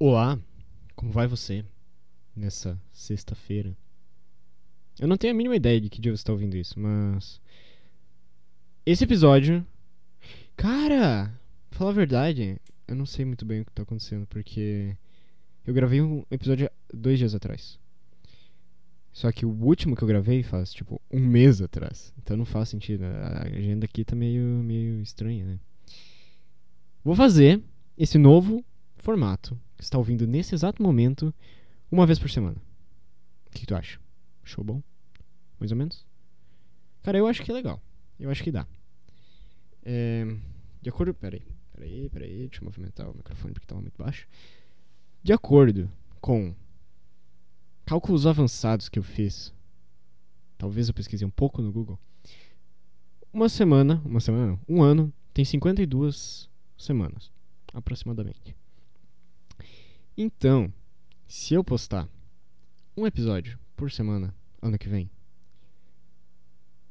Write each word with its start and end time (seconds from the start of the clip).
Olá, 0.00 0.36
como 0.96 1.12
vai 1.12 1.28
você 1.28 1.64
nessa 2.34 2.80
sexta-feira? 2.92 3.76
Eu 4.98 5.06
não 5.06 5.16
tenho 5.16 5.32
a 5.32 5.36
mínima 5.36 5.54
ideia 5.54 5.80
de 5.80 5.88
que 5.88 6.00
dia 6.00 6.10
você 6.10 6.16
está 6.16 6.32
ouvindo 6.32 6.56
isso, 6.56 6.80
mas. 6.80 7.40
Esse 8.84 9.04
episódio. 9.04 9.64
Cara! 10.56 11.32
Pra 11.70 11.78
falar 11.78 11.90
a 11.90 11.94
verdade, 11.94 12.60
eu 12.88 12.96
não 12.96 13.06
sei 13.06 13.24
muito 13.24 13.44
bem 13.44 13.60
o 13.60 13.64
que 13.64 13.70
tá 13.70 13.84
acontecendo, 13.84 14.26
porque. 14.26 14.96
Eu 15.64 15.72
gravei 15.72 16.02
um 16.02 16.24
episódio 16.28 16.68
dois 16.92 17.16
dias 17.16 17.34
atrás. 17.34 17.78
Só 19.12 19.30
que 19.30 19.46
o 19.46 19.50
último 19.50 19.94
que 19.94 20.02
eu 20.02 20.08
gravei 20.08 20.42
faz, 20.42 20.72
tipo, 20.72 21.00
um 21.08 21.20
mês 21.20 21.62
atrás. 21.62 22.12
Então 22.18 22.36
não 22.36 22.44
faz 22.44 22.68
sentido. 22.68 23.04
A 23.04 23.44
agenda 23.44 23.84
aqui 23.84 24.04
tá 24.04 24.16
meio, 24.16 24.42
meio 24.42 25.00
estranha, 25.00 25.44
né? 25.44 25.60
Vou 27.04 27.14
fazer 27.14 27.62
esse 27.96 28.18
novo 28.18 28.64
formato 29.04 29.60
que 29.76 29.84
está 29.84 29.98
ouvindo 29.98 30.26
nesse 30.26 30.54
exato 30.54 30.82
momento, 30.82 31.32
uma 31.92 32.06
vez 32.06 32.18
por 32.18 32.30
semana. 32.30 32.56
O 33.46 33.50
que, 33.50 33.60
que 33.60 33.66
tu 33.66 33.76
acha? 33.76 34.00
Show 34.42 34.64
bom? 34.64 34.82
Mais 35.60 35.70
ou 35.70 35.76
menos? 35.76 36.06
Cara, 37.02 37.18
eu 37.18 37.26
acho 37.26 37.42
que 37.42 37.50
é 37.50 37.54
legal. 37.54 37.80
Eu 38.18 38.30
acho 38.30 38.42
que 38.42 38.50
dá. 38.50 38.66
É, 39.84 40.24
de 40.80 40.88
acordo. 40.88 41.12
Peraí, 41.12 41.42
peraí, 41.72 42.08
peraí. 42.08 42.48
Deixa 42.48 42.62
eu 42.62 42.64
movimentar 42.64 43.10
o 43.10 43.14
microfone 43.14 43.52
porque 43.52 43.66
estava 43.66 43.82
muito 43.82 43.98
baixo. 43.98 44.26
De 45.22 45.32
acordo 45.32 45.90
com 46.20 46.54
cálculos 47.84 48.26
avançados 48.26 48.88
que 48.88 48.98
eu 48.98 49.02
fiz, 49.02 49.52
talvez 50.56 50.88
eu 50.88 50.94
pesquisei 50.94 51.26
um 51.26 51.30
pouco 51.30 51.60
no 51.60 51.70
Google. 51.70 51.98
Uma 53.30 53.50
semana, 53.50 54.00
uma 54.04 54.20
semana 54.20 54.46
não, 54.46 54.60
um 54.66 54.82
ano 54.82 55.12
tem 55.34 55.44
52 55.44 56.48
semanas, 56.78 57.30
aproximadamente. 57.72 58.56
Então, 60.16 60.72
se 61.26 61.54
eu 61.54 61.64
postar 61.64 62.08
um 62.96 63.04
episódio 63.04 63.58
por 63.74 63.90
semana 63.90 64.32
ano 64.62 64.78
que 64.78 64.88
vem, 64.88 65.10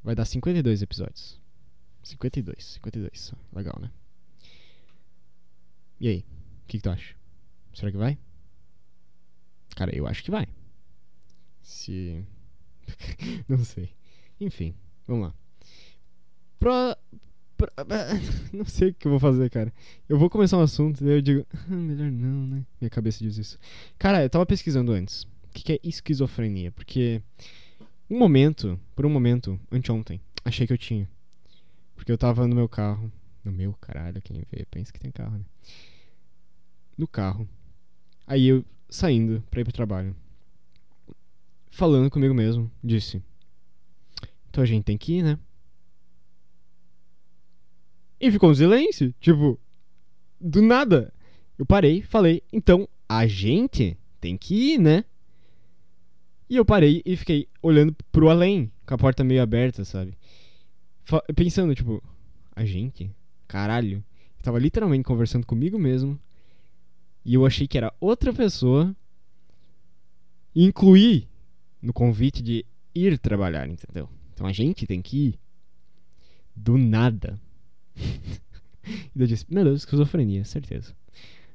vai 0.02 0.14
dar 0.14 0.26
52 0.26 0.82
episódios. 0.82 1.40
52, 2.02 2.64
52. 2.74 3.32
Legal, 3.50 3.78
né? 3.80 3.90
E 5.98 6.08
aí? 6.08 6.18
O 6.18 6.66
que, 6.66 6.76
que 6.76 6.82
tu 6.82 6.90
acha? 6.90 7.16
Será 7.72 7.90
que 7.90 7.96
vai? 7.96 8.18
Cara, 9.74 9.96
eu 9.96 10.06
acho 10.06 10.22
que 10.22 10.30
vai. 10.30 10.46
Se. 11.62 12.26
Não 13.48 13.64
sei. 13.64 13.96
Enfim, 14.38 14.74
vamos 15.06 15.28
lá. 15.28 15.34
Pro... 16.58 16.94
Não 18.52 18.64
sei 18.64 18.90
o 18.90 18.94
que 18.94 19.06
eu 19.06 19.10
vou 19.10 19.20
fazer, 19.20 19.50
cara. 19.50 19.72
Eu 20.08 20.18
vou 20.18 20.30
começar 20.30 20.58
um 20.58 20.62
assunto 20.62 21.04
e 21.04 21.08
eu 21.08 21.20
digo, 21.22 21.46
ah, 21.52 21.74
melhor 21.74 22.10
não, 22.10 22.46
né? 22.46 22.64
Minha 22.80 22.90
cabeça 22.90 23.18
diz 23.22 23.36
isso. 23.36 23.58
Cara, 23.98 24.22
eu 24.22 24.30
tava 24.30 24.46
pesquisando 24.46 24.92
antes. 24.92 25.22
O 25.22 25.48
que 25.52 25.74
é 25.74 25.80
esquizofrenia? 25.82 26.72
Porque 26.72 27.22
um 28.10 28.18
momento, 28.18 28.78
por 28.94 29.06
um 29.06 29.10
momento, 29.10 29.58
anteontem, 29.70 30.20
achei 30.44 30.66
que 30.66 30.72
eu 30.72 30.78
tinha. 30.78 31.08
Porque 31.94 32.12
eu 32.12 32.18
tava 32.18 32.46
no 32.46 32.54
meu 32.54 32.68
carro. 32.68 33.10
No 33.44 33.52
meu, 33.52 33.72
caralho, 33.74 34.22
quem 34.22 34.42
vê 34.50 34.64
pensa 34.70 34.92
que 34.92 34.98
tem 34.98 35.10
carro, 35.10 35.38
né? 35.38 35.44
No 36.96 37.06
carro. 37.06 37.48
Aí 38.26 38.46
eu 38.46 38.64
saindo 38.88 39.42
pra 39.50 39.60
ir 39.60 39.64
pro 39.64 39.72
trabalho. 39.72 40.16
Falando 41.70 42.10
comigo 42.10 42.32
mesmo, 42.32 42.70
disse: 42.82 43.22
Então 44.48 44.62
a 44.62 44.66
gente 44.66 44.84
tem 44.84 44.96
que 44.96 45.14
ir, 45.14 45.22
né? 45.22 45.38
E 48.20 48.30
ficou 48.30 48.50
um 48.50 48.54
silêncio. 48.54 49.14
Tipo, 49.20 49.58
do 50.40 50.62
nada. 50.62 51.12
Eu 51.58 51.66
parei, 51.66 52.02
falei: 52.02 52.42
Então 52.52 52.88
a 53.08 53.26
gente 53.26 53.96
tem 54.20 54.36
que 54.36 54.74
ir, 54.74 54.78
né? 54.78 55.04
E 56.48 56.56
eu 56.56 56.64
parei 56.64 57.02
e 57.04 57.16
fiquei 57.16 57.48
olhando 57.62 57.94
pro 58.12 58.28
além, 58.28 58.70
com 58.86 58.94
a 58.94 58.98
porta 58.98 59.24
meio 59.24 59.42
aberta, 59.42 59.84
sabe? 59.84 60.16
Pensando, 61.34 61.74
tipo, 61.74 62.02
a 62.54 62.64
gente? 62.64 63.10
Caralho. 63.48 64.04
Eu 64.38 64.42
tava 64.42 64.58
literalmente 64.58 65.04
conversando 65.04 65.46
comigo 65.46 65.78
mesmo. 65.78 66.18
E 67.24 67.34
eu 67.34 67.46
achei 67.46 67.66
que 67.66 67.78
era 67.78 67.92
outra 68.00 68.32
pessoa. 68.32 68.94
E 70.54 70.64
incluí 70.64 71.26
no 71.80 71.92
convite 71.92 72.42
de 72.42 72.64
ir 72.94 73.18
trabalhar, 73.18 73.68
entendeu? 73.68 74.08
Então 74.32 74.46
a 74.46 74.52
gente 74.52 74.86
tem 74.86 75.02
que 75.02 75.28
ir. 75.28 75.38
Do 76.54 76.78
nada. 76.78 77.40
e 79.14 79.20
eu 79.20 79.26
disse, 79.26 79.46
meu 79.48 79.64
Deus, 79.64 79.80
esquizofrenia, 79.80 80.44
certeza. 80.44 80.94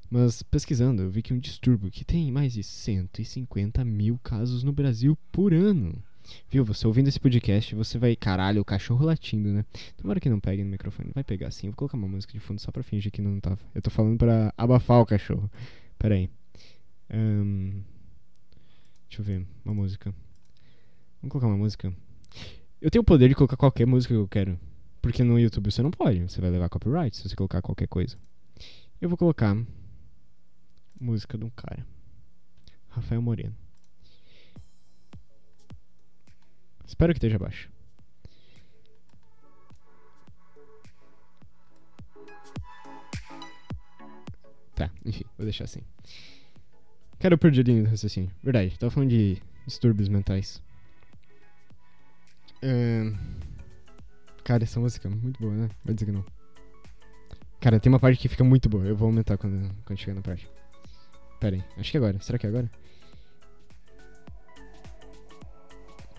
Mas 0.09 0.41
pesquisando, 0.41 1.03
eu 1.03 1.09
vi 1.09 1.21
que 1.21 1.33
um 1.33 1.39
distúrbio 1.39 1.91
que 1.91 2.03
tem 2.03 2.31
mais 2.31 2.53
de 2.53 2.63
150 2.63 3.85
mil 3.85 4.19
casos 4.23 4.63
no 4.63 4.71
Brasil 4.71 5.17
por 5.31 5.53
ano. 5.53 6.03
Viu? 6.49 6.65
Você 6.65 6.85
ouvindo 6.87 7.07
esse 7.07 7.19
podcast, 7.19 7.75
você 7.75 7.97
vai, 7.97 8.15
caralho, 8.15 8.61
o 8.61 8.65
cachorro 8.65 9.05
latindo, 9.05 9.49
né? 9.49 9.65
Tomara 9.97 10.19
que 10.19 10.29
não 10.29 10.39
pegue 10.39 10.63
no 10.63 10.69
microfone. 10.69 11.11
Vai 11.13 11.23
pegar 11.23 11.51
sim. 11.51 11.67
Vou 11.67 11.75
colocar 11.75 11.97
uma 11.97 12.07
música 12.07 12.33
de 12.33 12.39
fundo 12.39 12.59
só 12.59 12.71
pra 12.71 12.83
fingir 12.83 13.11
que 13.11 13.21
não 13.21 13.39
tava. 13.39 13.57
Tá. 13.57 13.63
Eu 13.73 13.81
tô 13.81 13.89
falando 13.89 14.17
pra 14.17 14.53
abafar 14.57 14.99
o 14.99 15.05
cachorro. 15.05 15.49
Pera 15.97 16.15
aí. 16.15 16.29
Um, 17.11 17.81
deixa 19.07 19.21
eu 19.21 19.25
ver. 19.25 19.45
Uma 19.63 19.73
música. 19.73 20.13
Vamos 21.21 21.31
colocar 21.31 21.47
uma 21.47 21.57
música. 21.57 21.93
Eu 22.81 22.89
tenho 22.89 23.01
o 23.01 23.05
poder 23.05 23.29
de 23.29 23.35
colocar 23.35 23.57
qualquer 23.57 23.85
música 23.85 24.13
que 24.13 24.19
eu 24.19 24.27
quero. 24.27 24.59
Porque 25.01 25.23
no 25.23 25.39
YouTube 25.39 25.71
você 25.71 25.81
não 25.81 25.91
pode. 25.91 26.19
Você 26.21 26.41
vai 26.41 26.49
levar 26.49 26.69
copyright 26.69 27.15
se 27.15 27.27
você 27.27 27.35
colocar 27.35 27.61
qualquer 27.61 27.87
coisa. 27.87 28.17
Eu 29.01 29.07
vou 29.07 29.17
colocar 29.17 29.55
música 30.99 31.37
de 31.37 31.45
um 31.45 31.49
cara. 31.49 31.85
Rafael 32.89 33.21
Moreno. 33.21 33.55
Espero 36.85 37.13
que 37.13 37.17
esteja 37.17 37.39
baixo. 37.39 37.69
Tá, 44.75 44.89
enfim, 45.05 45.23
vou 45.37 45.45
deixar 45.45 45.65
assim. 45.65 45.81
Cara, 47.19 47.33
eu 47.33 47.37
perdi 47.37 47.63
do 47.63 47.83
raciocínio. 47.83 48.31
Verdade, 48.41 48.77
tava 48.79 48.89
falando 48.89 49.09
de 49.09 49.41
distúrbios 49.65 50.09
mentais. 50.09 50.61
Uh, 52.63 53.15
cara, 54.49 54.63
essa 54.63 54.79
música 54.79 55.07
é 55.07 55.11
muito 55.11 55.39
boa, 55.39 55.53
né? 55.53 55.69
Vai 55.85 55.93
dizer 55.93 56.07
que 56.07 56.11
não. 56.11 56.25
Cara, 57.61 57.79
tem 57.79 57.87
uma 57.91 57.99
parte 57.99 58.17
que 58.17 58.27
fica 58.27 58.43
muito 58.43 58.67
boa. 58.67 58.83
Eu 58.83 58.95
vou 58.95 59.05
aumentar 59.05 59.37
quando, 59.37 59.71
quando 59.85 59.99
chegar 59.99 60.15
na 60.15 60.23
parte. 60.23 60.49
Pera 61.39 61.55
aí, 61.55 61.63
acho 61.77 61.91
que 61.91 61.97
é 61.97 61.99
agora. 61.99 62.19
Será 62.19 62.39
que 62.39 62.47
é 62.47 62.49
agora? 62.49 62.71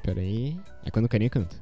Pera 0.05 0.21
aí. 0.21 0.57
É 0.85 0.93
quando 0.93 1.07
o 1.07 1.09
carinha 1.09 1.29
canta. 1.29 1.57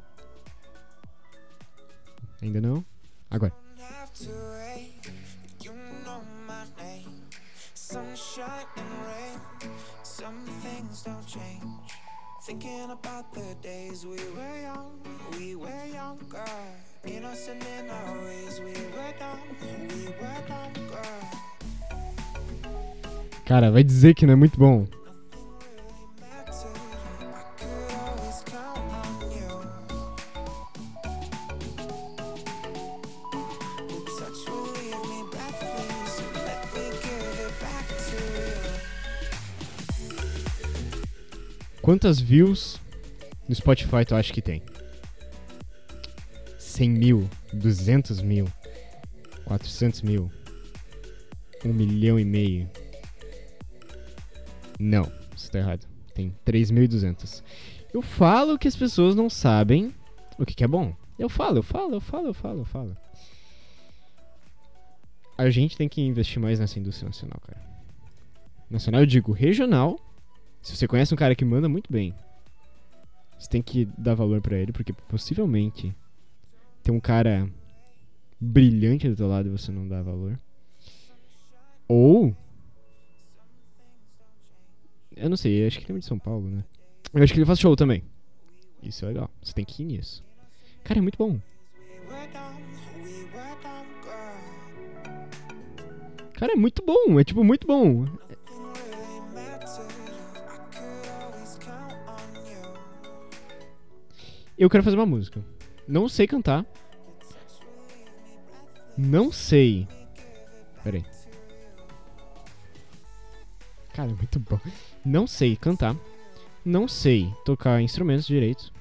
Ainda 2.42 2.60
não? 2.60 2.84
Agora. 3.30 3.54
Thinking 12.48 12.90
about 12.90 13.30
the 13.34 13.54
days 13.60 14.06
we 14.06 14.16
were 14.34 14.62
young, 14.62 14.98
we 15.36 15.54
were 15.54 15.84
younger. 15.92 16.48
Innocent 17.04 17.62
in 17.62 17.90
our 17.90 18.24
ways, 18.24 18.58
we 18.60 18.72
were 18.72 19.12
dumb, 19.18 19.38
we 19.90 20.06
were 20.06 20.42
dumb. 20.48 20.72
Cara, 23.44 23.70
vai 23.70 23.84
dizer 23.84 24.14
que 24.14 24.24
não 24.24 24.32
é 24.32 24.36
muito 24.36 24.58
bom. 24.58 24.86
Quantas 41.88 42.20
views 42.20 42.78
no 43.48 43.54
Spotify 43.54 44.04
tu 44.06 44.14
acha 44.14 44.30
que 44.30 44.42
tem? 44.42 44.60
100 46.58 46.90
mil, 46.90 47.30
200 47.50 48.20
mil, 48.20 48.46
400 49.46 50.02
mil, 50.02 50.30
1 51.64 51.72
milhão 51.72 52.20
e 52.20 52.26
meio. 52.26 52.68
Não, 54.78 55.10
isso 55.34 55.50
tá 55.50 55.60
errado. 55.60 55.86
Tem 56.12 56.36
3.200. 56.44 57.42
Eu 57.94 58.02
falo 58.02 58.58
que 58.58 58.68
as 58.68 58.76
pessoas 58.76 59.14
não 59.14 59.30
sabem 59.30 59.94
o 60.38 60.44
que, 60.44 60.54
que 60.54 60.64
é 60.64 60.68
bom. 60.68 60.94
Eu 61.18 61.30
falo, 61.30 61.56
eu 61.56 61.62
falo, 61.62 61.94
eu 61.94 62.02
falo, 62.02 62.26
eu 62.26 62.34
falo, 62.34 62.58
eu 62.58 62.66
falo. 62.66 62.96
A 65.38 65.48
gente 65.48 65.74
tem 65.74 65.88
que 65.88 66.02
investir 66.02 66.38
mais 66.38 66.60
nessa 66.60 66.78
indústria 66.78 67.08
nacional, 67.08 67.40
cara. 67.46 67.66
Nacional, 68.68 69.00
eu 69.00 69.06
digo 69.06 69.32
regional 69.32 69.98
se 70.68 70.76
você 70.76 70.86
conhece 70.86 71.14
um 71.14 71.16
cara 71.16 71.34
que 71.34 71.44
manda 71.44 71.68
muito 71.68 71.90
bem, 71.90 72.14
você 73.38 73.48
tem 73.48 73.62
que 73.62 73.86
dar 73.96 74.14
valor 74.14 74.40
para 74.40 74.56
ele, 74.56 74.72
porque 74.72 74.92
possivelmente 74.92 75.94
tem 76.82 76.94
um 76.94 77.00
cara 77.00 77.48
brilhante 78.40 79.08
do 79.08 79.16
teu 79.16 79.28
lado 79.28 79.48
e 79.48 79.50
você 79.50 79.72
não 79.72 79.88
dá 79.88 80.02
valor. 80.02 80.38
Ou 81.88 82.36
Eu 85.20 85.28
não 85.28 85.36
sei, 85.36 85.66
acho 85.66 85.80
que 85.80 85.90
ele 85.90 85.98
é 85.98 86.00
de 86.00 86.06
São 86.06 86.18
Paulo, 86.18 86.48
né? 86.48 86.64
Eu 87.12 87.22
acho 87.22 87.32
que 87.32 87.40
ele 87.40 87.46
faz 87.46 87.58
show 87.58 87.74
também. 87.74 88.04
Isso 88.80 89.04
é 89.04 89.08
legal. 89.08 89.28
Você 89.42 89.52
tem 89.52 89.64
que 89.64 89.82
ir 89.82 89.86
nisso. 89.86 90.22
Cara, 90.84 91.00
é 91.00 91.02
muito 91.02 91.18
bom. 91.18 91.40
Cara, 96.34 96.52
é 96.52 96.56
muito 96.56 96.84
bom. 96.84 97.18
É 97.18 97.24
tipo 97.24 97.42
muito 97.42 97.66
bom. 97.66 98.06
Eu 104.58 104.68
quero 104.68 104.82
fazer 104.82 104.96
uma 104.96 105.06
música. 105.06 105.44
Não 105.86 106.08
sei 106.08 106.26
cantar. 106.26 106.66
Não 108.96 109.30
sei. 109.30 109.86
Pera 110.82 110.96
aí. 110.96 111.04
Cara, 113.94 114.10
é 114.10 114.14
muito 114.14 114.40
bom. 114.40 114.58
Não 115.04 115.28
sei 115.28 115.54
cantar. 115.54 115.96
Não 116.64 116.88
sei 116.88 117.32
tocar 117.44 117.80
instrumentos 117.80 118.26
direito. 118.26 118.72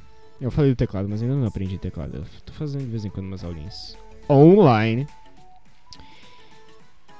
Eu 0.41 0.49
falei 0.49 0.71
do 0.71 0.75
teclado, 0.75 1.07
mas 1.07 1.21
ainda 1.21 1.35
não 1.35 1.45
aprendi 1.45 1.77
teclado. 1.77 2.17
Eu 2.17 2.25
tô 2.43 2.53
fazendo 2.53 2.83
de 2.83 2.89
vez 2.89 3.05
em 3.05 3.09
quando 3.11 3.27
umas 3.27 3.43
aulinhas 3.43 3.95
online. 4.27 5.07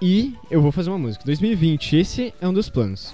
E 0.01 0.36
eu 0.50 0.62
vou 0.62 0.71
fazer 0.71 0.89
uma 0.89 0.98
música. 0.98 1.24
2020, 1.25 1.95
esse 1.95 2.33
é 2.42 2.48
um 2.48 2.53
dos 2.53 2.69
planos. 2.69 3.13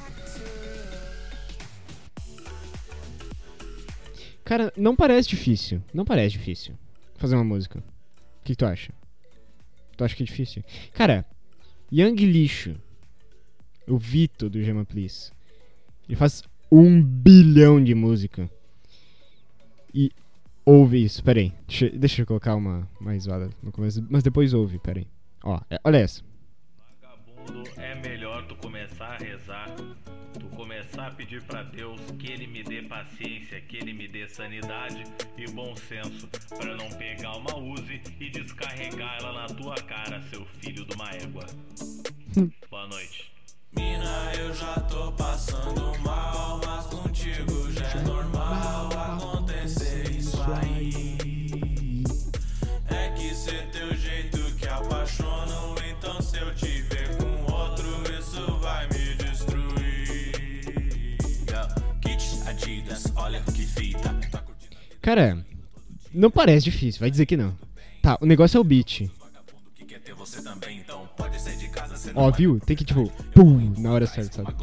Cara, 4.44 4.74
não 4.76 4.96
parece 4.96 5.30
difícil. 5.30 5.82
Não 5.94 6.04
parece 6.04 6.38
difícil 6.38 6.76
fazer 7.16 7.36
uma 7.36 7.44
música. 7.44 7.80
O 7.80 8.44
que, 8.44 8.54
que 8.54 8.56
tu 8.58 8.66
acha? 8.66 8.92
Tu 9.96 10.04
acha 10.04 10.16
que 10.16 10.24
é 10.24 10.26
difícil? 10.26 10.64
Cara, 10.94 11.26
Young 11.92 12.16
Lixo, 12.16 12.76
o 13.88 13.98
Vito 13.98 14.50
do 14.50 14.62
Gema 14.62 14.84
Please, 14.84 15.32
ele 16.08 16.18
faz 16.18 16.44
um 16.72 17.02
bilhão 17.02 17.82
de 17.82 17.96
música. 17.96 18.50
E 19.94 20.12
ouve 20.66 21.04
isso, 21.04 21.24
peraí. 21.24 21.54
Deixa, 21.68 21.90
deixa 21.90 22.22
eu 22.24 22.26
colocar 22.26 22.56
uma 22.56 22.90
mais 23.00 23.24
zoada 23.24 23.50
no 23.62 23.72
começo, 23.72 24.06
mas 24.10 24.24
depois 24.24 24.54
ouve, 24.54 24.80
peraí. 24.80 25.08
Ó, 25.44 25.62
é, 25.70 25.80
olha 25.84 25.98
essa. 25.98 26.24
Vagabundo, 27.02 27.70
é 27.78 27.96
melhor 27.96 28.46
tu 28.48 28.56
começar 28.56 29.14
a 29.14 29.18
rezar 29.18 29.76
começar 30.64 31.08
a 31.08 31.12
pedir 31.12 31.42
para 31.44 31.62
Deus 31.62 32.00
que 32.18 32.32
Ele 32.32 32.48
me 32.48 32.64
dê 32.64 32.82
paciência, 32.84 33.60
que 33.60 33.76
Ele 33.76 33.92
me 33.92 34.08
dê 34.08 34.30
sanidade 34.30 35.04
e 35.38 35.46
bom 35.52 35.76
senso 35.76 36.26
para 36.48 36.74
não 36.78 36.90
pegar 36.92 37.36
uma 37.36 37.58
Uzi 37.58 38.02
e 38.18 38.30
descarregar 38.30 39.18
ela 39.20 39.42
na 39.42 39.46
tua 39.48 39.76
cara, 39.76 40.22
seu 40.30 40.46
filho 40.62 40.86
de 40.86 40.96
uma 40.96 41.10
égua. 41.10 41.46
Boa 42.70 42.88
noite. 42.88 43.30
Mina, 43.76 44.32
eu 44.40 44.54
já 44.54 44.80
tô 44.90 45.12
passando 45.12 46.00
mal, 46.00 46.62
mas 46.66 46.86
contigo 46.86 47.13
Cara, 65.04 65.46
não 66.14 66.32
parece 66.32 66.64
difícil, 66.64 67.02
vai 67.02 67.12
dizer 67.12 67.26
que 67.26 67.36
não. 67.36 67.54
Tá, 68.02 68.18
o 68.22 68.26
negócio 68.26 68.58
é 68.58 68.62
o 68.62 68.64
beat. 68.64 69.12
Ó, 72.16 72.32
viu? 72.32 72.58
Tem 72.62 72.74
que 72.74 72.86
tipo, 72.86 73.10
pum, 73.36 73.74
na 73.78 73.92
hora 73.92 74.08
certa, 74.08 74.38
sabe? 74.38 74.56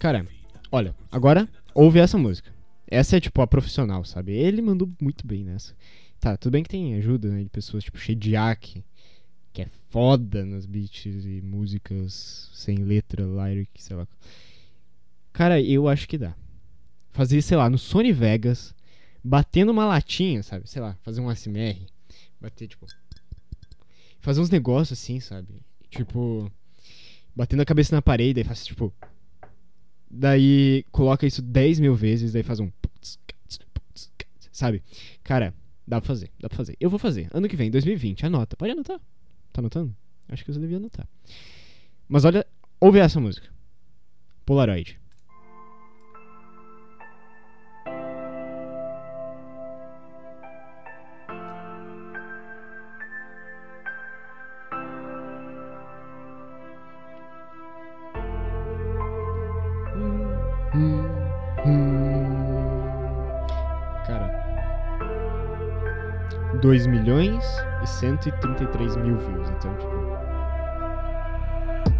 Cara, 0.00 0.26
Olha, 0.72 0.94
agora 1.10 1.48
ouve 1.74 1.98
essa 1.98 2.16
música. 2.16 2.49
Essa 2.90 3.16
é 3.16 3.20
tipo 3.20 3.40
a 3.40 3.46
profissional, 3.46 4.04
sabe? 4.04 4.32
Ele 4.32 4.60
mandou 4.60 4.90
muito 5.00 5.26
bem 5.26 5.44
nessa. 5.44 5.74
Tá, 6.18 6.36
tudo 6.36 6.52
bem 6.52 6.62
que 6.62 6.68
tem 6.68 6.96
ajuda, 6.96 7.30
né, 7.30 7.42
de 7.44 7.48
pessoas 7.48 7.84
tipo 7.84 7.96
Shediak, 7.96 8.84
que 9.52 9.62
é 9.62 9.68
foda 9.88 10.44
nos 10.44 10.66
beats 10.66 11.24
e 11.24 11.40
músicas 11.40 12.50
sem 12.52 12.78
letra, 12.78 13.24
lyric, 13.24 13.82
sei 13.82 13.96
lá. 13.96 14.06
Cara, 15.32 15.60
eu 15.60 15.88
acho 15.88 16.08
que 16.08 16.18
dá. 16.18 16.34
Fazer, 17.12 17.40
sei 17.42 17.56
lá, 17.56 17.70
no 17.70 17.78
Sony 17.78 18.12
Vegas, 18.12 18.74
batendo 19.22 19.70
uma 19.72 19.86
latinha, 19.86 20.42
sabe? 20.42 20.68
Sei 20.68 20.82
lá, 20.82 20.96
fazer 21.02 21.20
um 21.20 21.34
SMR, 21.34 21.86
bater 22.40 22.68
tipo 22.68 22.86
fazer 24.20 24.40
uns 24.40 24.50
negócios 24.50 24.98
assim, 24.98 25.18
sabe? 25.20 25.48
Tipo 25.88 26.50
batendo 27.34 27.62
a 27.62 27.64
cabeça 27.64 27.94
na 27.94 28.02
parede 28.02 28.40
e 28.40 28.44
faz 28.44 28.64
tipo 28.64 28.92
Daí 30.10 30.84
coloca 30.90 31.26
isso 31.26 31.40
10 31.40 31.80
mil 31.80 31.94
vezes, 31.94 32.32
daí 32.32 32.42
faz 32.42 32.58
um. 32.60 32.70
Sabe? 34.50 34.82
Cara, 35.22 35.54
dá 35.86 36.00
pra 36.00 36.08
fazer, 36.08 36.30
dá 36.38 36.48
pra 36.48 36.56
fazer. 36.56 36.76
Eu 36.80 36.90
vou 36.90 36.98
fazer. 36.98 37.28
Ano 37.32 37.48
que 37.48 37.56
vem, 37.56 37.70
2020, 37.70 38.26
anota. 38.26 38.56
Pode 38.56 38.72
anotar. 38.72 39.00
Tá 39.52 39.60
anotando? 39.60 39.94
Acho 40.28 40.44
que 40.44 40.52
você 40.52 40.60
devia 40.60 40.76
anotar. 40.76 41.08
Mas 42.08 42.24
olha, 42.24 42.46
ouve 42.80 42.98
essa 42.98 43.20
música. 43.20 43.48
Polaroid. 44.44 44.99
2 66.80 66.86
milhões 66.86 67.44
e 67.82 67.86
133 67.86 68.96
mil 68.96 69.18
views. 69.18 69.48
Então, 69.50 69.74
tipo. 69.76 70.00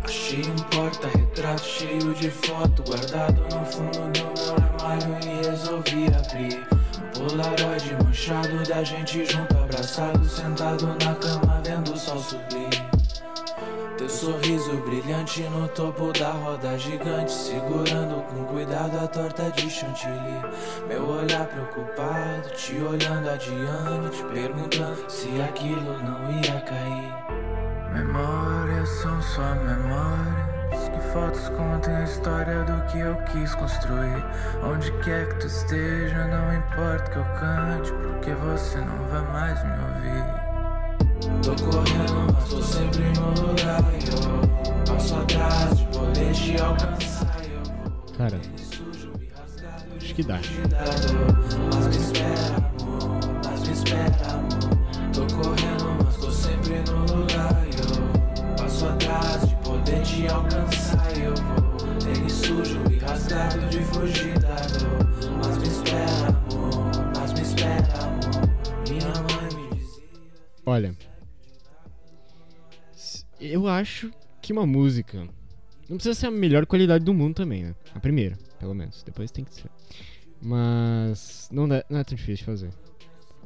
Achei 0.02 0.42
um 0.50 0.56
porta-retrato 0.70 1.62
cheio 1.62 2.14
de 2.14 2.30
foto 2.30 2.82
guardado 2.84 3.42
no 3.42 3.64
fundo 3.66 3.98
do 4.10 4.22
meu 4.22 4.54
armário 4.56 5.18
e 5.22 5.46
resolvi 5.46 6.06
abrir. 6.06 6.66
Um 6.96 7.28
polaroid 7.28 8.04
manchado 8.04 8.66
da 8.66 8.82
gente 8.82 9.26
junto, 9.26 9.58
abraçado, 9.58 10.24
sentado 10.24 10.86
na 11.04 11.14
cama, 11.16 11.60
vendo 11.62 11.92
o 11.92 11.98
sol 11.98 12.18
subir. 12.18 12.99
Teu 14.00 14.08
sorriso 14.08 14.78
brilhante 14.78 15.42
no 15.50 15.68
topo 15.68 16.10
da 16.18 16.30
roda 16.30 16.78
gigante, 16.78 17.30
segurando 17.30 18.22
com 18.28 18.44
cuidado 18.46 18.96
a 18.98 19.06
torta 19.06 19.50
de 19.50 19.68
chantilly. 19.68 20.40
Meu 20.88 21.06
olhar 21.06 21.46
preocupado, 21.46 22.48
te 22.56 22.76
olhando 22.76 23.28
adiante, 23.28 24.24
perguntando 24.32 25.04
se 25.06 25.28
aquilo 25.42 25.98
não 25.98 26.32
ia 26.32 26.62
cair. 26.62 27.12
Memórias 27.92 28.88
são 28.88 29.20
só 29.20 29.54
memórias. 29.56 30.88
Que 30.94 31.12
fotos 31.12 31.50
contem 31.50 31.94
a 31.94 32.04
história 32.04 32.64
do 32.64 32.82
que 32.86 33.00
eu 33.00 33.14
quis 33.24 33.54
construir. 33.54 34.24
Onde 34.62 34.90
quer 35.02 35.28
que 35.28 35.40
tu 35.40 35.46
esteja, 35.46 36.26
não 36.26 36.54
importa 36.54 37.10
que 37.10 37.18
eu 37.18 37.24
cante, 37.38 37.92
porque 37.92 38.32
você 38.32 38.78
não 38.78 38.96
vai 39.08 39.30
mais 39.30 39.62
me 39.62 39.72
ouvir. 39.72 40.29
Tô 41.42 41.56
correndo, 41.56 42.32
mas 42.34 42.48
tô 42.50 42.62
sempre 42.62 43.02
no 43.18 43.30
lugar. 43.30 43.82
Eu 44.06 44.84
passo 44.84 45.14
atrás 45.16 45.78
de 45.78 45.84
poder 45.86 46.34
te 46.34 46.60
alcançar. 46.60 47.36
Eu 47.44 47.62
vou 47.64 48.16
Cara, 48.18 48.40
acho 49.96 50.14
que 50.14 50.22
dá. 50.22 50.38
Mas 51.74 51.86
me 51.86 51.96
espera, 51.96 52.56
amor. 52.56 53.20
Mas 53.42 53.66
me 53.66 53.72
espera, 53.72 54.32
amor. 54.34 55.12
Tô 55.14 55.34
correndo, 55.34 56.04
mas 56.04 56.16
tô 56.16 56.30
sempre 56.30 56.74
no 56.90 57.16
lugar. 57.16 57.66
Eu 57.66 58.54
passo 58.56 58.86
atrás 58.86 59.48
de 59.48 59.54
poder 59.56 60.02
te 60.02 60.28
alcançar. 60.28 61.18
Eu 61.18 61.34
vou 61.34 61.96
tênis 62.00 62.32
sujo 62.32 62.80
e 62.90 62.98
rasgado 62.98 63.66
de 63.68 63.82
fugir 63.84 64.38
da 64.40 64.56
dor. 64.56 65.38
Mas 65.38 65.56
me 65.56 65.68
espera, 65.68 66.28
amor. 66.28 66.90
Mas 67.16 67.32
me 67.32 67.40
espera, 67.40 67.88
amor. 68.02 68.50
Minha 68.90 69.06
mãe 69.22 69.48
me 69.56 69.74
dizia. 69.74 70.04
Olha. 70.66 71.09
Eu 73.40 73.66
acho 73.66 74.12
que 74.42 74.52
uma 74.52 74.66
música. 74.66 75.26
Não 75.88 75.96
precisa 75.96 76.14
ser 76.14 76.26
a 76.26 76.30
melhor 76.30 76.66
qualidade 76.66 77.04
do 77.04 77.12
mundo 77.14 77.34
também, 77.34 77.64
né? 77.64 77.74
A 77.94 78.00
primeira, 78.00 78.38
pelo 78.58 78.74
menos. 78.74 79.02
Depois 79.02 79.30
tem 79.30 79.44
que 79.44 79.54
ser. 79.54 79.70
Mas. 80.40 81.48
Não, 81.52 81.66
dá- 81.68 81.84
não 81.88 81.98
é 81.98 82.04
tão 82.04 82.14
difícil 82.16 82.36
de 82.36 82.44
fazer. 82.44 82.70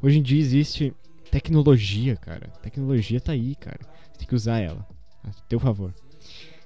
Hoje 0.03 0.19
em 0.19 0.23
dia 0.23 0.41
existe 0.41 0.93
tecnologia, 1.31 2.17
cara. 2.17 2.49
Tecnologia 2.63 3.21
tá 3.21 3.33
aí, 3.33 3.55
cara. 3.55 3.81
Você 4.13 4.19
tem 4.19 4.29
que 4.29 4.35
usar 4.35 4.59
ela. 4.61 4.87
A 5.23 5.31
teu 5.49 5.59
favor. 5.59 5.95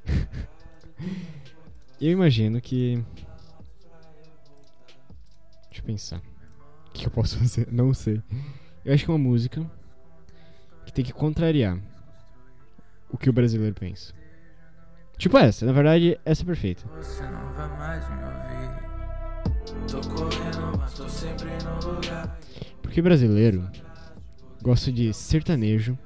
Eu 2.01 2.11
imagino 2.13 2.61
que. 2.61 3.03
Deixa 5.71 5.81
eu 5.81 5.85
pensar. 5.85 6.23
O 6.89 6.91
que 6.93 7.07
eu 7.07 7.11
posso 7.11 7.39
fazer? 7.41 7.69
Não 7.73 7.93
sei. 7.95 8.23
Eu 8.85 8.95
acho 8.95 9.05
que 9.05 9.11
é 9.11 9.15
uma 9.15 9.19
música 9.19 9.69
que 10.87 10.93
tem 10.93 11.05
que 11.05 11.13
contrariar 11.13 11.79
o 13.11 13.17
que 13.19 13.31
o 13.31 13.33
brasileiro 13.33 13.75
pensa. 13.75 14.12
Tipo 15.17 15.37
essa, 15.38 15.67
na 15.67 15.73
verdade, 15.73 16.19
essa 16.25 16.43
é 16.43 16.47
perfeita. 16.47 16.87
Você 16.97 17.23
não 17.25 17.53
vai 17.53 17.69
mais 17.77 18.09
me 18.09 18.23
ouvir. 18.25 18.79
Tô 19.91 20.00
correndo, 20.09 20.79
mas 20.79 20.95
tô 20.95 21.09
sempre 21.09 21.49
no 21.65 21.95
lugar. 21.95 22.38
Porque 22.83 23.03
brasileiro 23.03 23.69
gosta 24.62 24.93
de 24.93 25.12
sertanejo. 25.12 25.99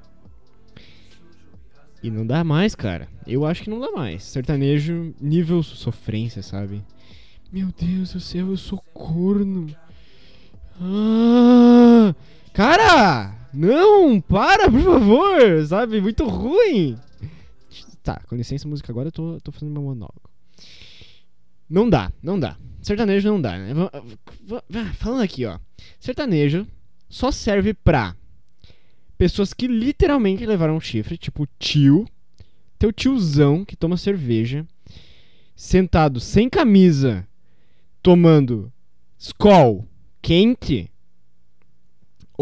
E 2.02 2.11
não 2.11 2.26
dá 2.26 2.42
mais, 2.42 2.75
cara. 2.75 3.06
Eu 3.26 3.47
acho 3.47 3.62
que 3.62 3.71
não 3.71 3.78
dá 3.78 3.90
mais. 3.92 4.25
Sertanejo, 4.25 5.14
nível 5.21 5.62
sofrência, 5.62 6.42
sabe? 6.42 6.82
Meu 7.52 7.68
Deus 7.78 8.14
do 8.14 8.21
céu, 8.21 8.49
eu 8.49 8.56
sou 8.56 8.78
corno. 8.92 9.66
Ah, 10.80 12.14
cara! 12.52 13.35
Não, 13.52 14.21
para, 14.21 14.71
por 14.71 14.80
favor, 14.80 15.66
sabe? 15.66 16.00
Muito 16.00 16.26
ruim. 16.26 16.99
Tá, 18.02 18.21
com 18.26 18.35
licença, 18.35 18.66
música 18.66 18.90
agora 18.90 19.09
eu 19.09 19.12
tô, 19.12 19.38
tô 19.40 19.52
fazendo 19.52 19.73
meu 19.73 19.82
monólogo. 19.82 20.30
Não 21.68 21.88
dá, 21.88 22.11
não 22.23 22.38
dá. 22.38 22.56
Sertanejo 22.80 23.28
não 23.28 23.40
dá, 23.40 23.56
né? 23.59 23.73
Falando 24.94 25.23
aqui, 25.23 25.44
ó. 25.47 25.59
Sertanejo 26.00 26.66
só 27.09 27.30
serve 27.30 27.73
pra 27.75 28.16
pessoas 29.16 29.52
que 29.52 29.68
literalmente 29.68 30.44
levaram 30.44 30.76
um 30.76 30.80
chifre, 30.80 31.16
tipo 31.16 31.47
tio, 31.59 32.06
teu 32.78 32.92
tiozão 32.92 33.64
que 33.64 33.76
toma 33.76 33.97
cerveja, 33.97 34.66
sentado 35.54 36.18
sem 36.18 36.49
camisa, 36.49 37.26
tomando 38.02 38.73
Skol 39.16 39.87
quente, 40.21 40.90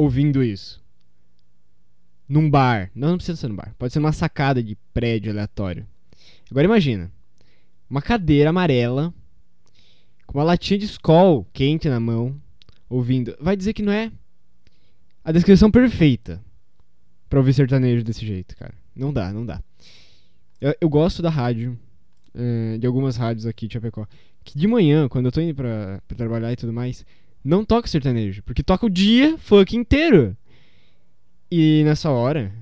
ouvindo 0.01 0.43
isso. 0.43 0.83
Num 2.29 2.49
bar. 2.49 2.91
Não, 2.95 3.11
não 3.11 3.17
precisa 3.17 3.37
ser 3.37 3.49
num 3.49 3.57
bar. 3.57 3.75
Pode 3.79 3.93
ser 3.93 3.99
numa 3.99 4.13
sacada 4.13 4.63
de 4.63 4.77
prédio 4.93 5.33
aleatório. 5.33 5.87
Agora 6.51 6.65
imagina. 6.65 7.11
Uma 7.89 8.01
cadeira 8.01 8.51
amarela 8.51 9.13
com 10.27 10.39
uma 10.39 10.45
latinha 10.45 10.79
de 10.79 10.85
Skol 10.85 11.45
quente 11.53 11.89
na 11.89 11.99
mão, 11.99 12.41
ouvindo. 12.89 13.37
Vai 13.41 13.57
dizer 13.57 13.73
que 13.73 13.83
não 13.83 13.93
é 13.93 14.13
a 15.25 15.33
descrição 15.33 15.71
perfeita 15.71 16.41
pra 17.29 17.41
ouvir 17.41 17.53
sertanejo 17.53 18.05
desse 18.05 18.25
jeito, 18.25 18.57
cara. 18.57 18.75
Não 18.95 19.13
dá, 19.13 19.33
não 19.33 19.45
dá. 19.45 19.61
Eu, 20.61 20.75
eu 20.81 20.89
gosto 20.89 21.21
da 21.21 21.31
rádio, 21.31 21.77
eh, 22.33 22.79
de 22.79 22.87
algumas 22.87 23.17
rádios 23.17 23.45
aqui 23.45 23.67
de 23.67 23.75
Chapecó, 23.75 24.07
que 24.45 24.57
de 24.57 24.69
manhã, 24.69 25.09
quando 25.09 25.27
eu 25.27 25.33
tô 25.33 25.41
indo 25.41 25.55
pra, 25.55 26.01
pra 26.07 26.17
trabalhar 26.17 26.53
e 26.53 26.57
tudo 26.57 26.73
mais, 26.73 27.05
não 27.45 27.65
toca 27.65 27.89
sertanejo, 27.89 28.43
porque 28.43 28.63
toca 28.63 28.87
o 28.87 28.91
dia 28.91 29.37
funk 29.39 29.77
inteiro. 29.77 30.37
E 31.51 31.83
nessa 31.85 32.11
hora, 32.11 32.53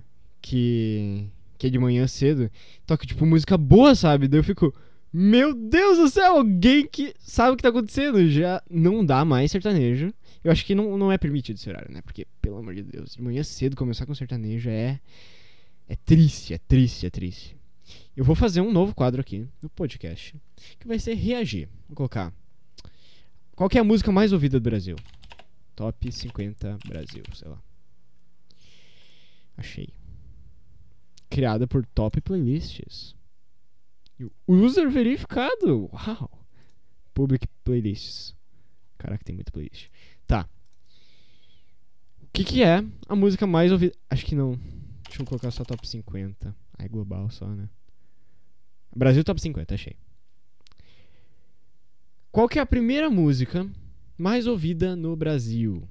que, 0.41 1.27
que 1.59 1.67
é 1.67 1.71
de 1.71 1.79
manhã 1.79 2.07
cedo, 2.07 2.51
toca 2.87 3.07
tipo 3.07 3.27
música 3.27 3.59
boa, 3.59 3.95
sabe? 3.95 4.29
Daí 4.29 4.41
eu 4.41 4.45
fico, 4.45 4.75
meu 5.13 5.55
Deus 5.55 5.99
do 5.99 6.09
céu, 6.09 6.37
alguém 6.37 6.87
que 6.87 7.15
sabe 7.19 7.53
o 7.53 7.57
que 7.57 7.63
tá 7.63 7.69
acontecendo. 7.69 8.29
Já 8.31 8.63
não 8.71 9.05
dá 9.05 9.25
mais 9.25 9.51
sertanejo. 9.51 10.13
Eu 10.43 10.53
acho 10.53 10.65
que 10.65 10.75
não, 10.75 10.97
não 10.97 11.13
é 11.13 11.19
permitido 11.19 11.57
esse 11.57 11.69
horário, 11.69 11.93
né? 11.93 12.01
Porque, 12.03 12.27
pelo 12.41 12.59
amor 12.59 12.75
de 12.75 12.83
Deus, 12.83 13.15
de 13.15 13.23
manhã 13.23 13.43
cedo 13.43 13.77
começar 13.77 14.07
com 14.07 14.15
sertanejo 14.15 14.71
é. 14.71 15.01
É 15.91 15.97
triste, 15.97 16.53
é 16.53 16.59
triste, 16.59 17.07
é 17.07 17.11
triste. 17.11 17.57
Eu 18.15 18.23
vou 18.23 18.35
fazer 18.35 18.61
um 18.61 18.71
novo 18.71 18.95
quadro 18.95 19.21
aqui 19.21 19.47
no 19.63 19.71
podcast. 19.71 20.35
Que 20.79 20.87
vai 20.87 20.99
ser 20.99 21.15
reagir. 21.15 21.69
Vou 21.89 21.97
colocar. 21.97 22.33
Qual 23.59 23.69
é 23.75 23.79
a 23.79 23.83
música 23.83 24.13
mais 24.13 24.33
ouvida 24.33 24.61
do 24.61 24.63
Brasil? 24.63 24.95
Top 25.75 26.13
50 26.13 26.79
Brasil, 26.87 27.25
sei 27.35 27.49
lá. 27.49 27.61
Achei. 29.57 29.89
Criada 31.29 31.67
por 31.67 31.85
Top 31.87 32.21
Playlists. 32.21 33.17
User 34.47 34.89
verificado. 34.89 35.91
Uau. 35.93 36.47
Public 37.13 37.49
Playlists. 37.65 38.33
Caraca, 38.97 39.25
tem 39.25 39.35
muita 39.35 39.51
playlist. 39.51 39.89
Tá. 40.25 40.49
O 42.23 42.29
que, 42.33 42.45
que 42.45 42.63
é 42.63 42.85
a 43.09 43.17
música 43.17 43.45
mais 43.45 43.73
ouvida? 43.73 43.93
Acho 44.09 44.25
que 44.25 44.37
não. 44.37 44.53
Deixa 45.03 45.21
eu 45.21 45.27
colocar 45.27 45.51
só 45.51 45.65
top 45.65 45.85
50. 45.85 46.55
Ah, 46.79 46.85
é 46.85 46.89
global 46.89 47.29
só, 47.29 47.49
né? 47.49 47.69
Brasil 48.95 49.25
top 49.25 49.41
50, 49.41 49.75
achei. 49.75 49.97
Qual 52.31 52.49
que 52.49 52.59
é 52.59 52.63
a 52.63 52.67
primeira 52.67 53.09
música 53.09 53.69
mais 54.17 54.47
ouvida 54.47 54.95
no 54.95 55.17
Brasil? 55.17 55.89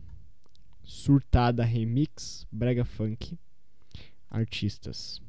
Surtada 0.84 1.64
Remix, 1.64 2.46
Brega 2.52 2.86
Funk, 2.86 3.38
Artistas. 4.30 5.22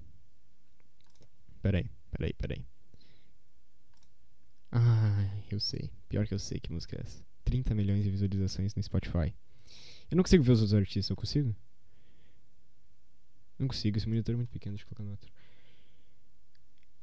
Peraí, 1.63 1.91
peraí, 2.11 2.33
peraí. 2.35 2.65
Ah, 4.71 5.29
eu 5.51 5.59
sei. 5.59 5.91
Pior 6.09 6.27
que 6.27 6.35
eu 6.35 6.39
sei 6.39 6.61
que 6.61 6.73
música 6.73 6.97
é 6.97 7.01
essa. 7.01 7.25
30 7.45 7.75
milhões 7.75 8.05
de 8.05 8.11
visualizações 8.11 8.75
no 8.75 8.83
Spotify. 8.83 9.35
Eu 10.11 10.17
não 10.17 10.23
consigo 10.23 10.45
ver 10.45 10.53
os 10.53 10.61
outros 10.61 10.79
artistas, 10.79 11.09
eu 11.11 11.17
consigo? 11.17 11.57
Não 13.59 13.67
consigo, 13.67 13.97
esse 13.97 14.09
monitor 14.09 14.35
é 14.35 14.37
muito 14.37 14.51
pequeno, 14.51 14.77
deixa 14.77 14.85
eu 14.85 14.89
colocar 14.89 15.05
no 15.05 15.11
outro. 15.11 15.33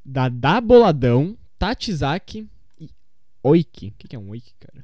Dadá 0.05 0.61
Boladão, 0.61 1.37
Tatizaki 1.57 2.47
Oiki. 3.45 3.89
O 3.89 3.91
que, 3.93 4.07
que 4.07 4.15
é 4.15 4.19
um 4.19 4.29
Oiki, 4.29 4.55
cara? 4.59 4.83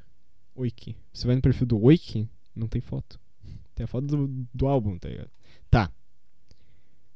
Oiki. 0.54 0.96
Você 1.12 1.26
vai 1.26 1.34
no 1.34 1.42
perfil 1.42 1.66
do 1.66 1.82
Oiki, 1.82 2.28
não 2.54 2.68
tem 2.68 2.80
foto. 2.80 3.18
Tem 3.74 3.82
a 3.82 3.88
foto 3.88 4.06
do, 4.06 4.46
do 4.54 4.68
álbum, 4.68 4.96
tá 4.98 5.08
ligado? 5.08 5.30
Tá. 5.68 5.90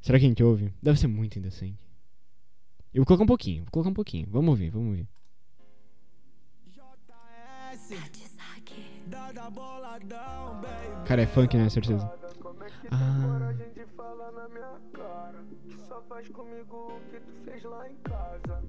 Será 0.01 0.19
que 0.19 0.25
a 0.25 0.29
gente 0.29 0.43
ouve? 0.43 0.75
Deve 0.83 0.99
ser 0.99 1.07
muito 1.07 1.39
indecente. 1.39 1.79
Eu 2.93 3.03
vou 3.03 3.07
colocar 3.07 3.23
um 3.23 3.29
pouquinho, 3.29 3.63
vou 3.63 3.71
colocar 3.71 3.91
um 3.91 3.95
pouquinho. 3.95 4.27
Vamos 4.29 4.51
ouvir, 4.51 4.71
vamos 4.71 4.89
ouvir. 4.89 5.09
Cara, 11.07 11.23
é 11.23 11.27
funk, 11.27 11.57
né? 11.57 11.69
Certeza. 11.69 12.13
Ah. 12.91 13.55
que 15.69 15.77
só 15.87 16.03
faz 16.03 16.29
comigo 16.29 16.97
o 16.97 17.11
que 17.11 17.21
tu 17.21 17.33
fez 17.45 17.63
lá 17.63 17.89
em 17.89 17.97
casa. 17.99 18.63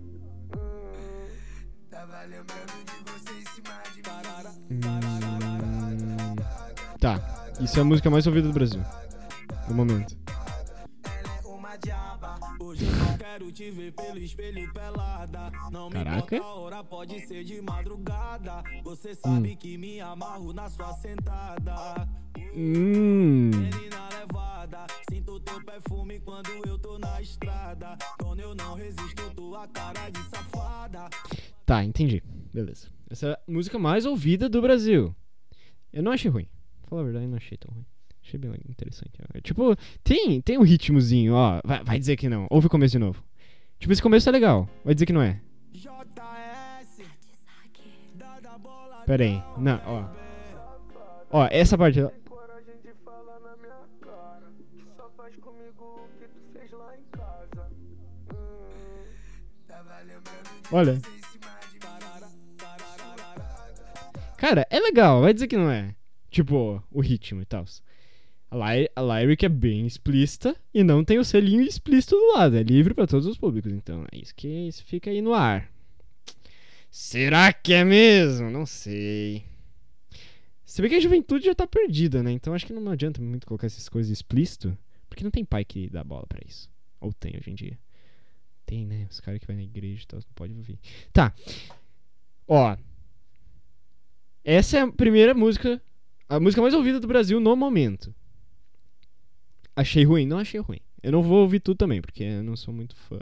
Tava 1.98 2.22
lembrando 2.26 2.86
de 2.86 3.12
você 3.12 3.34
em 3.34 3.46
cima 3.56 3.82
de 3.92 4.04
mim. 4.72 6.36
Tá. 7.00 7.20
Isso 7.60 7.80
é 7.80 7.82
a 7.82 7.84
música 7.84 8.08
mais 8.12 8.28
ouvida 8.28 8.48
do 8.48 8.54
Brasil. 8.54 8.84
No 9.68 9.74
momento. 9.74 10.16
Uma 11.44 11.76
diaba. 11.78 12.38
Hoje 12.60 12.86
eu 12.86 12.92
não 12.92 13.18
quero 13.18 13.52
te 13.52 13.72
ver 13.72 13.94
pelo 13.94 14.20
espelho 14.20 14.72
pelada. 14.72 15.52
Não 15.72 15.90
Caraca. 15.90 16.36
me 16.36 16.38
importa 16.38 16.44
a 16.44 16.54
hora, 16.54 16.84
pode 16.84 17.20
ser 17.26 17.44
de 17.44 17.60
madrugada. 17.64 18.64
Você 18.84 19.16
sabe 19.16 19.56
que 19.56 19.76
me 19.76 20.00
amarro 20.00 20.54
na 20.54 20.70
sua 20.70 20.94
sentada. 20.94 22.08
Hum. 22.56 23.50
Tá, 31.68 31.84
entendi. 31.84 32.24
Beleza. 32.54 32.88
Essa 33.10 33.28
é 33.28 33.32
a 33.34 33.40
música 33.46 33.78
mais 33.78 34.06
ouvida 34.06 34.48
do 34.48 34.62
Brasil. 34.62 35.14
Eu 35.92 36.02
não 36.02 36.14
achei 36.14 36.32
ruim. 36.32 36.48
Falar 36.88 37.02
a 37.02 37.04
verdade, 37.04 37.26
eu 37.26 37.30
não 37.30 37.36
achei 37.36 37.58
tão 37.58 37.74
ruim. 37.74 37.86
Achei 38.24 38.40
bem 38.40 38.52
interessante. 38.70 39.12
É, 39.34 39.42
Tipo, 39.42 39.76
tem, 40.02 40.40
tem 40.40 40.58
um 40.58 40.64
ritmozinho, 40.64 41.34
ó. 41.34 41.60
Vai, 41.66 41.84
vai 41.84 42.00
dizer 42.00 42.16
que 42.16 42.30
não. 42.30 42.48
Ouve 42.50 42.68
o 42.68 42.70
começo 42.70 42.94
de 42.94 43.00
novo. 43.00 43.22
Tipo, 43.80 43.92
esse 43.92 44.02
começo 44.02 44.30
é 44.30 44.32
legal. 44.32 44.70
Vai 44.86 44.94
dizer 44.94 45.06
que 45.06 45.12
não 45.12 45.22
é. 45.22 45.42
Pera 49.06 49.24
aí. 49.26 49.44
Não, 49.58 49.82
ó. 49.86 50.06
Ó, 51.32 51.48
essa 51.52 51.78
parte. 51.78 52.00
ó. 52.02 52.10
Cara, 64.38 64.68
é 64.70 64.80
legal. 64.80 65.22
Vai 65.22 65.34
dizer 65.34 65.48
que 65.48 65.58
não 65.58 65.70
é. 65.70 65.96
Tipo, 66.30 66.84
o 66.92 67.02
ritmo 67.02 67.42
e 67.42 67.46
tal. 67.46 67.66
A, 68.50 68.58
a 68.96 69.02
lyric 69.02 69.46
é 69.46 69.50
bem 69.50 69.86
explícita 69.86 70.56
e 70.74 70.84
não 70.84 71.04
tem 71.04 71.20
o 71.20 71.26
selinho 71.26 71.62
explícito 71.62 72.16
do 72.16 72.34
lado. 72.34 72.56
É 72.56 72.64
livre 72.64 72.94
pra 72.94 73.08
todos 73.08 73.26
os 73.28 73.38
públicos. 73.38 73.72
Então, 73.72 74.06
é 74.12 74.18
isso 74.18 74.34
que 74.36 74.48
isso 74.48 74.84
fica 74.86 75.10
aí 75.10 75.22
no 75.22 75.34
ar. 75.34 75.70
Será 76.90 77.52
que 77.52 77.74
é 77.74 77.84
mesmo? 77.84 78.50
Não 78.50 78.66
sei. 78.66 79.44
Se 80.66 80.82
bem 80.82 80.90
que 80.90 80.98
a 80.98 81.02
juventude 81.02 81.46
já 81.46 81.56
tá 81.56 81.66
perdida, 81.66 82.22
né? 82.22 82.32
Então 82.32 82.54
acho 82.54 82.66
que 82.66 82.74
não 82.74 82.92
adianta 82.92 83.22
muito 83.22 83.48
colocar 83.48 83.68
essas 83.68 83.90
coisas 83.90 84.12
explícito. 84.12 84.78
Porque 85.10 85.24
não 85.24 85.32
tem 85.32 85.44
pai 85.44 85.66
que 85.66 85.90
dá 85.90 86.04
bola 86.04 86.26
pra 86.28 86.40
isso. 86.46 86.70
Ou 87.00 87.12
tem 87.14 87.36
hoje 87.38 87.50
em 87.50 87.56
dia. 87.56 87.80
Tem, 88.66 88.86
né? 88.86 89.08
Os 89.10 89.20
caras 89.20 89.40
que 89.40 89.48
vai 89.48 89.56
na 89.56 89.64
igreja 89.64 90.04
e 90.04 90.08
tal, 90.08 90.20
não 90.20 90.34
pode 90.36 90.54
ouvir. 90.54 90.78
Tá. 91.14 91.34
Ó. 92.48 92.76
Essa 94.48 94.78
é 94.78 94.82
a 94.84 94.88
primeira 94.90 95.34
música. 95.34 95.82
A 96.30 96.40
música 96.40 96.62
mais 96.62 96.74
ouvida 96.74 97.02
do 97.02 97.08
Brasil 97.08 97.38
no 97.38 97.54
momento. 97.54 98.16
Achei 99.76 100.06
ruim? 100.06 100.26
Não 100.26 100.38
achei 100.38 100.58
ruim. 100.62 100.80
Eu 101.04 101.12
não 101.12 101.22
vou 101.22 101.42
ouvir 101.42 101.60
tudo 101.60 101.78
também, 101.78 102.02
porque 102.02 102.24
eu 102.24 102.44
não 102.46 102.56
sou 102.56 102.74
muito 102.74 102.96
fã. 102.96 103.20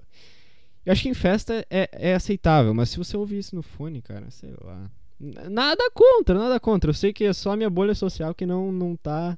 Eu 0.85 0.93
acho 0.93 1.01
que 1.01 1.09
em 1.09 1.15
festa 1.15 1.65
é, 1.67 1.89
é 1.91 2.13
aceitável, 2.13 2.75
mas 2.75 2.91
se 2.91 2.99
você 2.99 3.17
ouvir 3.17 3.39
isso 3.39 3.55
no 3.55 3.63
fone, 3.63 4.03
cara, 4.03 4.29
sei 4.29 4.53
lá. 4.63 4.87
Nada 5.49 5.89
contra, 5.95 6.37
nada 6.37 6.59
contra. 6.59 6.91
Eu 6.91 6.93
sei 6.93 7.11
que 7.11 7.23
é 7.23 7.33
só 7.33 7.53
a 7.53 7.57
minha 7.57 7.71
bolha 7.71 7.95
social 7.95 8.35
que 8.35 8.45
não, 8.45 8.71
não 8.71 8.95
tá 8.95 9.35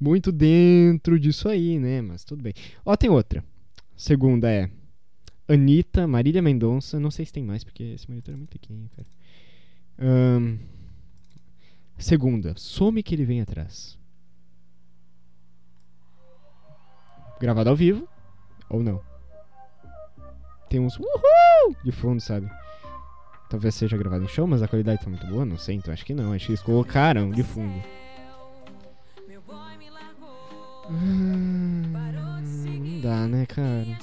muito 0.00 0.32
dentro 0.32 1.20
disso 1.20 1.48
aí, 1.48 1.78
né? 1.78 2.02
Mas 2.02 2.24
tudo 2.24 2.42
bem. 2.42 2.52
Ó, 2.84 2.96
tem 2.96 3.10
outra. 3.10 3.44
Segunda 3.96 4.50
é 4.50 4.68
Anitta, 5.46 6.04
Marília 6.08 6.42
Mendonça. 6.42 6.98
Não 6.98 7.12
sei 7.12 7.24
se 7.24 7.32
tem 7.32 7.44
mais, 7.44 7.62
porque 7.62 7.84
esse 7.84 8.10
monitor 8.10 8.34
é 8.34 8.36
muito 8.36 8.50
pequenininho, 8.50 8.90
cara. 8.96 9.06
Ahn, 10.00 10.58
segunda, 11.98 12.54
some 12.56 13.02
que 13.02 13.14
ele 13.14 13.24
vem 13.24 13.40
atrás. 13.40 13.98
Gravado 17.40 17.70
ao 17.70 17.76
vivo 17.76 18.08
ou 18.68 18.82
não? 18.82 19.00
Tem 20.68 20.80
uns 20.80 20.98
uhul 20.98 21.76
de 21.82 21.92
fundo, 21.92 22.20
sabe? 22.20 22.50
Talvez 23.48 23.74
seja 23.74 23.96
gravado 23.96 24.24
em 24.24 24.28
show, 24.28 24.46
mas 24.46 24.62
a 24.62 24.68
qualidade 24.68 25.02
tá 25.02 25.08
muito 25.08 25.26
boa, 25.26 25.44
não 25.44 25.56
sei, 25.56 25.76
então 25.76 25.92
acho 25.92 26.04
que 26.04 26.14
não. 26.14 26.32
Acho 26.32 26.46
que 26.46 26.52
eles 26.52 26.62
colocaram 26.62 27.30
de 27.30 27.42
fundo. 27.42 27.82
Hum, 30.90 31.82
não 31.92 33.00
dá, 33.00 33.26
né, 33.26 33.46
cara? 33.46 33.98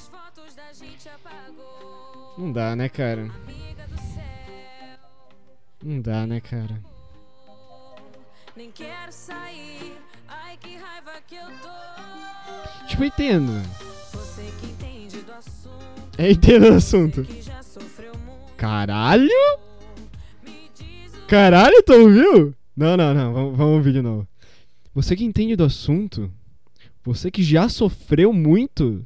Não 2.37 2.51
dá, 2.51 2.75
né, 2.75 2.89
cara? 2.89 3.31
Não 5.83 6.01
dá, 6.01 6.25
né, 6.25 6.41
cara? 6.41 6.94
Nem 8.55 8.71
quero 8.71 9.11
sair. 9.11 9.97
Ai, 10.27 10.55
que 10.57 10.77
raiva 10.77 11.11
que 11.27 11.35
eu 11.35 11.47
tô. 11.61 12.87
Tipo, 12.87 13.03
eu 13.03 13.07
entendo. 13.07 13.51
Você 14.13 14.49
que 14.61 14.67
entende 14.67 15.17
do 15.23 15.33
assunto. 15.33 16.17
É, 16.17 16.31
entendo 16.31 16.69
o 16.69 16.73
assunto. 16.73 17.27
Caralho? 18.55 19.29
Caralho, 21.27 21.83
tu 21.83 21.93
ouviu? 21.93 22.55
Não, 22.77 22.95
não, 22.95 23.13
não. 23.13 23.33
Vamos, 23.33 23.57
vamos 23.57 23.73
ouvir 23.75 23.91
de 23.91 24.01
novo. 24.01 24.25
Você 24.93 25.17
que 25.17 25.25
entende 25.25 25.57
do 25.57 25.65
assunto, 25.65 26.31
você 27.03 27.29
que 27.29 27.43
já 27.43 27.67
sofreu 27.67 28.31
muito, 28.31 29.05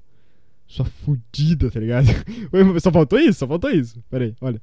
sua 0.68 0.86
fudida, 0.86 1.72
tá 1.72 1.80
ligado? 1.80 2.06
Só 2.80 2.92
faltou 2.92 3.18
isso? 3.18 3.40
Só 3.40 3.48
faltou 3.48 3.72
isso. 3.72 4.00
Pera 4.12 4.26
aí, 4.26 4.36
olha. 4.40 4.62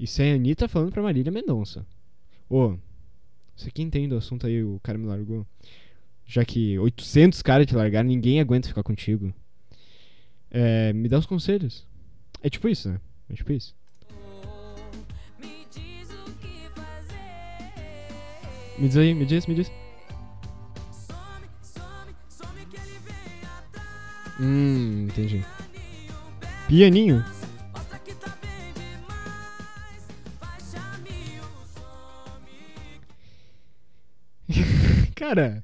Isso 0.00 0.22
é 0.22 0.32
a 0.32 0.34
Anitta 0.34 0.66
falando 0.66 0.90
pra 0.90 1.02
Marília 1.02 1.30
Mendonça. 1.30 1.86
Ô, 2.48 2.74
você 3.54 3.70
que 3.70 3.82
entende 3.82 4.08
do 4.08 4.16
assunto 4.16 4.46
aí, 4.46 4.64
o 4.64 4.80
cara 4.82 4.96
me 4.96 5.04
largou. 5.04 5.46
Já 6.24 6.42
que 6.42 6.78
800 6.78 7.42
caras 7.42 7.66
te 7.66 7.76
largaram, 7.76 8.08
ninguém 8.08 8.40
aguenta 8.40 8.66
ficar 8.66 8.82
contigo. 8.82 9.30
É, 10.50 10.94
me 10.94 11.06
dá 11.06 11.18
os 11.18 11.26
conselhos. 11.26 11.86
É 12.42 12.48
tipo 12.48 12.66
isso, 12.66 12.88
né? 12.88 12.98
É 13.28 13.34
tipo 13.34 13.52
isso. 13.52 13.76
Me 15.38 15.66
diz 18.88 18.96
o 18.96 18.98
aí, 19.00 19.12
me 19.12 19.26
diz, 19.26 19.46
me 19.46 19.54
diz. 19.54 19.70
Some, 20.90 21.46
some, 21.62 22.14
some 22.30 22.64
que 22.70 22.76
ele 22.76 22.98
vem 23.04 23.42
atrás. 23.44 24.40
Hum, 24.40 25.08
entendi. 25.10 25.44
Pianinho? 26.68 27.22
Cara. 35.20 35.62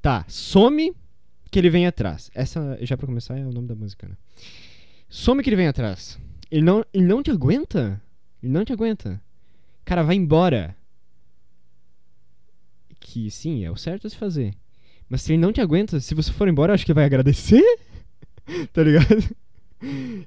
Tá, 0.00 0.24
some 0.26 0.96
que 1.50 1.58
ele 1.58 1.68
vem 1.68 1.86
atrás. 1.86 2.30
Essa, 2.34 2.78
já 2.80 2.96
pra 2.96 3.06
começar, 3.06 3.38
é 3.38 3.44
o 3.44 3.52
nome 3.52 3.68
da 3.68 3.74
música, 3.74 4.08
né? 4.08 4.16
Some 5.06 5.42
que 5.42 5.50
ele 5.50 5.56
vem 5.56 5.66
atrás. 5.66 6.18
Ele 6.50 6.62
não, 6.62 6.82
ele 6.94 7.04
não 7.04 7.22
te 7.22 7.30
aguenta? 7.30 8.00
Ele 8.42 8.50
não 8.50 8.64
te 8.64 8.72
aguenta. 8.72 9.20
Cara, 9.84 10.02
vai 10.02 10.16
embora. 10.16 10.74
Que 12.98 13.30
sim, 13.30 13.66
é 13.66 13.70
o 13.70 13.76
certo 13.76 14.06
a 14.06 14.10
se 14.10 14.16
fazer. 14.16 14.54
Mas 15.10 15.20
se 15.20 15.34
ele 15.34 15.42
não 15.42 15.52
te 15.52 15.60
aguenta, 15.60 16.00
se 16.00 16.14
você 16.14 16.32
for 16.32 16.48
embora, 16.48 16.72
acho 16.72 16.86
que 16.86 16.94
vai 16.94 17.04
agradecer. 17.04 17.62
tá 18.72 18.82
ligado? 18.82 19.36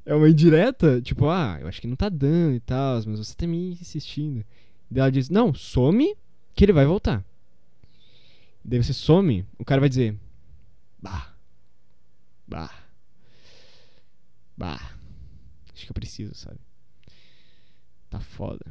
É 0.05 0.13
uma 0.13 0.29
indireta, 0.29 1.01
tipo, 1.01 1.27
ah, 1.27 1.57
eu 1.59 1.67
acho 1.67 1.81
que 1.81 1.87
não 1.87 1.95
tá 1.95 2.07
dando 2.07 2.53
e 2.53 2.59
tal, 2.59 3.01
mas 3.07 3.17
você 3.17 3.35
tá 3.35 3.47
me 3.47 3.71
insistindo. 3.71 4.45
Ela 4.93 5.09
diz, 5.09 5.27
não, 5.27 5.55
some 5.55 6.15
que 6.53 6.63
ele 6.63 6.71
vai 6.71 6.85
voltar. 6.85 7.25
Daí 8.63 8.81
você 8.81 8.93
some, 8.93 9.45
o 9.57 9.65
cara 9.65 9.79
vai 9.81 9.89
dizer, 9.89 10.17
bah, 11.01 11.35
bah, 12.47 12.83
bah, 14.55 14.97
acho 15.73 15.85
que 15.85 15.91
eu 15.91 15.95
preciso, 15.95 16.35
sabe? 16.35 16.59
Tá 18.09 18.19
foda. 18.19 18.65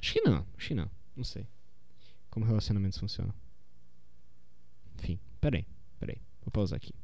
Acho 0.00 0.12
que 0.12 0.20
não, 0.20 0.46
acho 0.56 0.68
que 0.68 0.74
não, 0.74 0.90
não 1.16 1.24
sei. 1.24 1.46
Como 2.30 2.46
relacionamentos 2.46 2.98
funcionam. 2.98 3.34
Enfim, 4.98 5.18
peraí, 5.40 5.66
peraí, 5.98 6.20
vou 6.42 6.52
pausar 6.52 6.76
aqui. 6.76 6.94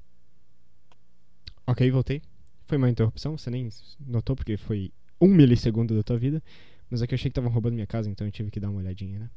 Ok, 1.67 1.91
voltei. 1.91 2.23
Foi 2.67 2.79
uma 2.79 2.89
interrupção, 2.91 3.37
você 3.37 3.51
nem 3.51 3.69
notou 4.01 4.37
porque 4.37 4.57
foi 4.57 4.93
um 5.21 5.29
milissegundo 5.29 5.95
da 5.95 6.03
tua 6.03 6.19
vida. 6.19 6.43
Mas 6.91 7.03
é 7.03 7.07
que 7.07 7.15
eu 7.15 7.17
achei 7.17 7.31
que 7.31 7.33
estavam 7.33 7.51
roubando 7.51 7.75
minha 7.75 7.87
casa, 7.87 8.11
então 8.11 8.27
eu 8.27 8.31
tive 8.31 8.51
que 8.51 8.61
dar 8.61 8.71
uma 8.71 8.79
olhadinha, 8.79 9.19
né? 9.19 9.31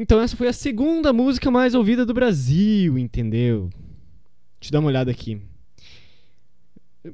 Então 0.00 0.20
essa 0.20 0.36
foi 0.36 0.46
a 0.46 0.52
segunda 0.52 1.12
música 1.12 1.50
mais 1.50 1.74
ouvida 1.74 2.06
do 2.06 2.14
Brasil, 2.14 2.96
entendeu? 2.96 3.68
Deixa 4.60 4.68
eu 4.68 4.70
dar 4.70 4.78
uma 4.78 4.86
olhada 4.86 5.10
aqui. 5.10 5.42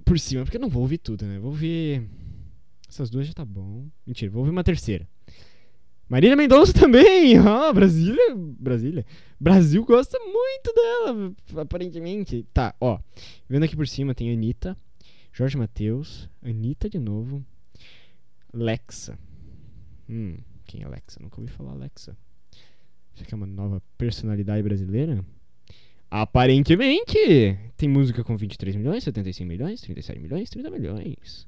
Por 0.04 0.18
cima, 0.18 0.44
porque 0.44 0.58
eu 0.58 0.60
não 0.60 0.68
vou 0.68 0.82
ouvir 0.82 0.98
tudo, 0.98 1.24
né? 1.24 1.38
Vou 1.38 1.50
ouvir. 1.50 2.06
Essas 2.86 3.08
duas 3.08 3.26
já 3.26 3.32
tá 3.32 3.42
bom. 3.42 3.86
Mentira, 4.06 4.30
vou 4.30 4.40
ouvir 4.40 4.50
uma 4.50 4.62
terceira. 4.62 5.08
Marília 6.06 6.36
Mendonça 6.36 6.74
também! 6.74 7.40
Ó, 7.40 7.72
Brasília. 7.72 8.36
Brasília. 8.36 9.06
Brasil 9.40 9.82
gosta 9.86 10.18
muito 10.18 10.74
dela, 10.74 11.62
aparentemente. 11.62 12.46
Tá, 12.52 12.74
ó. 12.78 13.00
Vendo 13.48 13.62
aqui 13.62 13.74
por 13.74 13.88
cima 13.88 14.14
tem 14.14 14.30
Anitta, 14.30 14.76
Jorge 15.32 15.56
Matheus, 15.56 16.28
Anitta 16.42 16.90
de 16.90 16.98
novo, 16.98 17.42
Lexa. 18.52 19.18
Hum, 20.06 20.36
quem 20.66 20.82
é 20.82 20.86
Lexa? 20.86 21.18
Nunca 21.18 21.40
ouvi 21.40 21.50
falar 21.50 21.72
Lexa. 21.72 22.14
Será 23.14 23.26
que 23.26 23.34
é 23.34 23.36
uma 23.36 23.46
nova 23.46 23.80
personalidade 23.96 24.62
brasileira? 24.62 25.24
Aparentemente! 26.10 27.58
Tem 27.76 27.88
música 27.88 28.24
com 28.24 28.36
23 28.36 28.76
milhões, 28.76 29.04
75 29.04 29.48
milhões, 29.48 29.80
37 29.80 30.20
milhões, 30.20 30.50
30 30.50 30.70
milhões. 30.70 31.46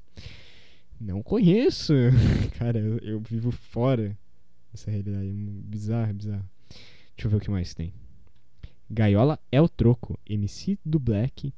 Não 0.99 1.21
conheço. 1.21 1.93
Cara, 2.57 2.79
eu, 2.79 3.19
vivo 3.19 3.51
fora 3.51 4.17
dessa 4.71 4.89
realidade. 4.89 5.27
É 5.27 5.31
bizarro, 5.31 6.13
bizarro. 6.13 6.49
Deixa 7.15 7.27
eu 7.27 7.29
ver 7.29 7.37
o 7.37 7.39
que 7.39 7.51
mais 7.51 7.73
tem. 7.73 7.93
Gaiola 8.89 9.39
é 9.51 9.61
o 9.61 9.67
troco. 9.67 10.17
MC 10.27 10.77
do 10.85 10.99
Black. 10.99 11.53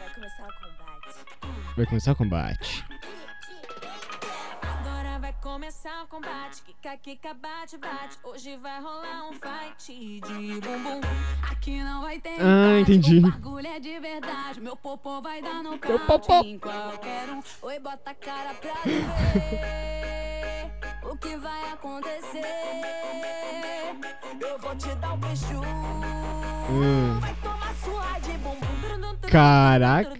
Vai 0.00 0.14
começar 0.14 0.48
o 0.48 0.52
combate. 0.60 1.24
Vai 1.76 1.86
começar 1.86 2.10
o 2.10 2.16
combate. 2.16 2.84
Começar 5.84 6.02
o 6.04 6.06
combate. 6.06 6.62
Kika, 6.62 6.96
kika, 6.96 7.34
bate, 7.34 7.76
bate. 7.76 8.18
Hoje 8.24 8.56
vai 8.56 8.80
rolar 8.80 9.28
um 9.28 9.34
fight 9.34 9.92
de 9.92 10.60
bumbum. 10.60 11.02
Aqui 11.50 11.84
não 11.84 12.00
vai 12.00 12.18
ter. 12.18 12.40
Ah, 12.40 12.80
entendi. 12.80 13.18
O 13.18 13.20
bagulho 13.20 13.66
é 13.66 13.78
de 13.78 14.00
verdade. 14.00 14.62
Meu 14.62 14.78
popô 14.78 15.20
vai 15.20 15.42
dar 15.42 15.62
no 15.62 15.78
popô. 15.78 16.40
em 16.42 16.58
qualquer 16.58 17.28
um. 17.28 17.42
Oi, 17.60 17.78
bota 17.80 18.12
a 18.12 18.14
cara 18.14 18.54
pra 18.54 18.72
ver 18.82 19.04
o 21.02 21.18
que 21.18 21.36
vai 21.36 21.72
acontecer. 21.72 22.46
Eu 24.40 24.58
vou 24.58 24.74
te 24.76 24.94
dar 24.94 25.12
um 25.12 25.18
beijo. 25.18 25.60
Hum. 26.70 27.20
Vai 27.20 27.34
tomar. 27.42 27.63
Caraca. 29.30 30.12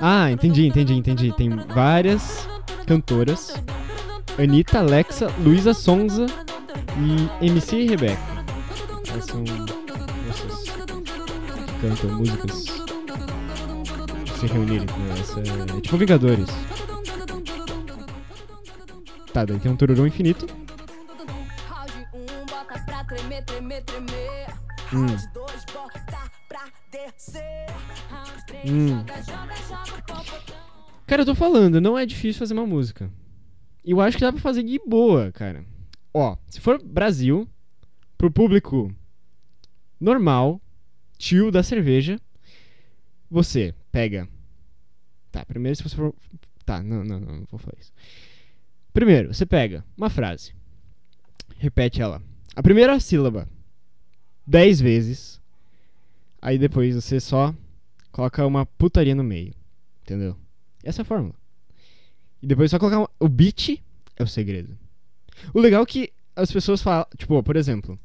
Ah, 0.00 0.30
entendi, 0.30 0.66
entendi, 0.66 0.94
entendi. 0.94 1.32
Tem 1.32 1.50
várias 1.50 2.48
cantoras. 2.86 3.54
Anitta, 4.38 4.78
Alexa, 4.78 5.30
Luísa 5.38 5.74
Sonza 5.74 6.26
e 7.40 7.46
MC 7.46 7.86
Rebeca. 7.86 8.20
Elas 9.10 9.24
são 9.24 9.44
essas 10.30 10.62
que 10.62 11.80
cantam 11.80 12.10
músicas 12.16 12.80
se 14.40 14.46
reunirem. 14.46 14.86
Né? 14.86 15.20
Essa 15.20 15.40
é 15.40 15.80
tipo 15.82 15.96
Vingadores. 15.98 16.48
Tá, 19.32 19.44
daí 19.44 19.58
tem 19.58 19.70
um 19.70 19.76
tururão 19.76 20.06
infinito. 20.06 20.46
Hum. 24.92 25.06
Round 25.06 25.28
2, 25.32 25.64
bota 25.72 26.30
pra 26.48 26.68
descer. 26.90 27.66
Round 28.10 28.46
3, 28.46 28.70
Hum. 28.70 29.04
Cara, 31.06 31.22
eu 31.22 31.26
tô 31.26 31.34
falando, 31.34 31.80
não 31.80 31.98
é 31.98 32.06
difícil 32.06 32.38
fazer 32.38 32.54
uma 32.54 32.66
música. 32.66 33.10
E 33.84 33.90
eu 33.92 34.00
acho 34.00 34.16
que 34.16 34.22
dá 34.22 34.32
pra 34.32 34.40
fazer 34.40 34.62
de 34.62 34.78
boa, 34.86 35.32
cara. 35.32 35.64
Ó, 36.12 36.36
se 36.48 36.60
for 36.60 36.82
Brasil, 36.82 37.48
pro 38.18 38.30
público 38.30 38.94
normal, 39.98 40.60
tio 41.18 41.50
da 41.50 41.62
cerveja, 41.62 42.18
você 43.30 43.74
pega. 43.90 44.28
Tá, 45.30 45.44
primeiro 45.44 45.76
se 45.76 45.82
você 45.82 45.96
for. 45.96 46.14
Tá, 46.64 46.82
não, 46.82 47.04
não, 47.04 47.18
não, 47.20 47.36
não 47.38 47.46
vou 47.50 47.58
falar 47.58 47.76
isso. 47.80 47.92
Primeiro, 48.92 49.32
você 49.32 49.46
pega 49.46 49.84
uma 49.96 50.10
frase, 50.10 50.52
repete 51.56 52.02
ela. 52.02 52.20
A 52.56 52.62
primeira 52.62 52.98
sílaba, 52.98 53.48
dez 54.50 54.80
vezes. 54.80 55.40
Aí 56.42 56.58
depois 56.58 56.96
você 56.96 57.20
só 57.20 57.54
coloca 58.10 58.44
uma 58.44 58.66
putaria 58.66 59.14
no 59.14 59.22
meio. 59.22 59.54
Entendeu? 60.02 60.36
Essa 60.82 61.00
é 61.00 61.02
a 61.02 61.06
fórmula. 61.06 61.34
E 62.42 62.46
depois 62.46 62.70
só 62.70 62.78
colocar. 62.78 63.08
O 63.20 63.28
beat 63.28 63.80
é 64.16 64.22
o 64.22 64.26
segredo. 64.26 64.76
O 65.54 65.60
legal 65.60 65.82
é 65.82 65.86
que 65.86 66.12
as 66.34 66.50
pessoas 66.50 66.82
falam. 66.82 67.06
Tipo, 67.16 67.40
por 67.42 67.56
exemplo. 67.56 67.98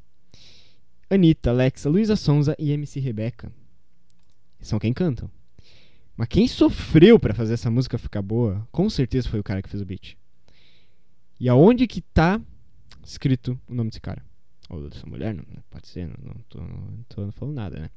Anitta, 1.09 1.49
Alexa, 1.49 1.89
Luísa 1.89 2.15
Sonza 2.15 2.55
e 2.59 2.71
MC 2.71 2.99
Rebeca. 2.99 3.51
São 4.59 4.79
quem 4.79 4.93
cantam. 4.93 5.29
Mas 6.17 6.27
quem 6.27 6.47
sofreu 6.47 7.19
pra 7.19 7.33
fazer 7.33 7.53
essa 7.53 7.69
música 7.69 7.97
ficar 7.97 8.21
boa, 8.21 8.67
com 8.71 8.89
certeza 8.89 9.29
foi 9.29 9.39
o 9.39 9.43
cara 9.43 9.61
que 9.61 9.69
fez 9.69 9.81
o 9.81 9.85
beat. 9.85 10.17
E 11.39 11.49
aonde 11.49 11.87
que 11.87 12.01
tá 12.01 12.41
escrito 13.03 13.59
o 13.67 13.75
nome 13.75 13.89
desse 13.89 14.01
cara? 14.01 14.23
Ou 14.69 14.89
dessa 14.89 15.05
mulher? 15.05 15.33
Não, 15.33 15.43
pode 15.69 15.87
ser, 15.87 16.07
não, 16.07 16.15
não, 16.23 16.35
tô, 16.49 16.59
não 16.59 17.03
tô 17.07 17.31
falando 17.31 17.55
nada, 17.55 17.79
né? 17.79 17.89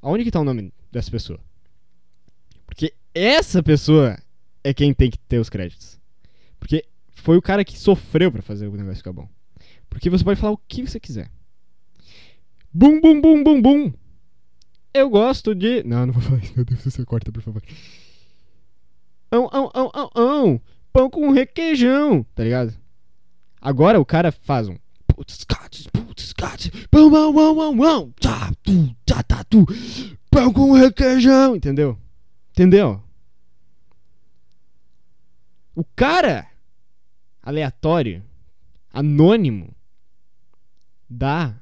Aonde 0.00 0.24
que 0.24 0.30
tá 0.30 0.40
o 0.40 0.44
nome 0.44 0.72
dessa 0.90 1.10
pessoa? 1.10 1.38
Porque 2.66 2.94
essa 3.14 3.62
pessoa 3.62 4.18
é 4.64 4.74
quem 4.74 4.92
tem 4.92 5.10
que 5.10 5.18
ter 5.18 5.38
os 5.38 5.48
créditos. 5.48 6.00
Porque 6.58 6.84
foi 7.10 7.36
o 7.36 7.42
cara 7.42 7.64
que 7.64 7.78
sofreu 7.78 8.32
pra 8.32 8.42
fazer 8.42 8.66
o 8.66 8.76
negócio 8.76 8.96
ficar 8.96 9.12
bom. 9.12 9.28
Porque 9.88 10.10
você 10.10 10.24
pode 10.24 10.40
falar 10.40 10.54
o 10.54 10.60
que 10.66 10.86
você 10.86 10.98
quiser. 10.98 11.30
Bum, 12.72 13.00
bum, 13.00 13.20
bum, 13.20 13.44
bum, 13.44 13.60
bum. 13.62 13.92
Eu 14.94 15.08
gosto 15.08 15.54
de. 15.54 15.82
Não, 15.84 16.06
não 16.06 16.14
vou 16.14 16.22
falar 16.22 16.38
isso. 16.38 16.52
Meu 16.56 16.64
Deus, 16.64 16.80
você 16.82 17.04
corta, 17.04 17.30
por 17.30 17.42
favor. 17.42 17.62
Ão, 19.30 19.48
ão, 19.52 19.70
ão, 19.74 19.90
ão, 19.94 20.10
ão. 20.14 20.60
Pão 20.92 21.08
com 21.08 21.30
requeijão. 21.30 22.24
Tá 22.34 22.42
ligado? 22.42 22.74
Agora 23.60 24.00
o 24.00 24.04
cara 24.04 24.32
faz 24.32 24.68
um. 24.68 24.76
Putz, 25.14 25.44
gatos, 25.44 25.86
putz, 25.88 26.32
gatos. 26.32 26.70
Pão, 26.90 27.10
pão, 27.10 27.34
pão, 27.34 27.54
pão, 27.54 27.76
pão. 27.76 28.12
Tá, 28.12 28.50
tu, 28.62 28.96
tá, 29.04 29.22
tá, 29.22 29.44
tu. 29.44 29.66
Pão 30.30 30.52
com 30.52 30.72
requeijão. 30.72 31.54
Entendeu? 31.54 31.98
Entendeu? 32.52 33.02
O 35.74 35.84
cara 35.94 36.46
aleatório, 37.42 38.22
anônimo, 38.90 39.74
dá. 41.08 41.54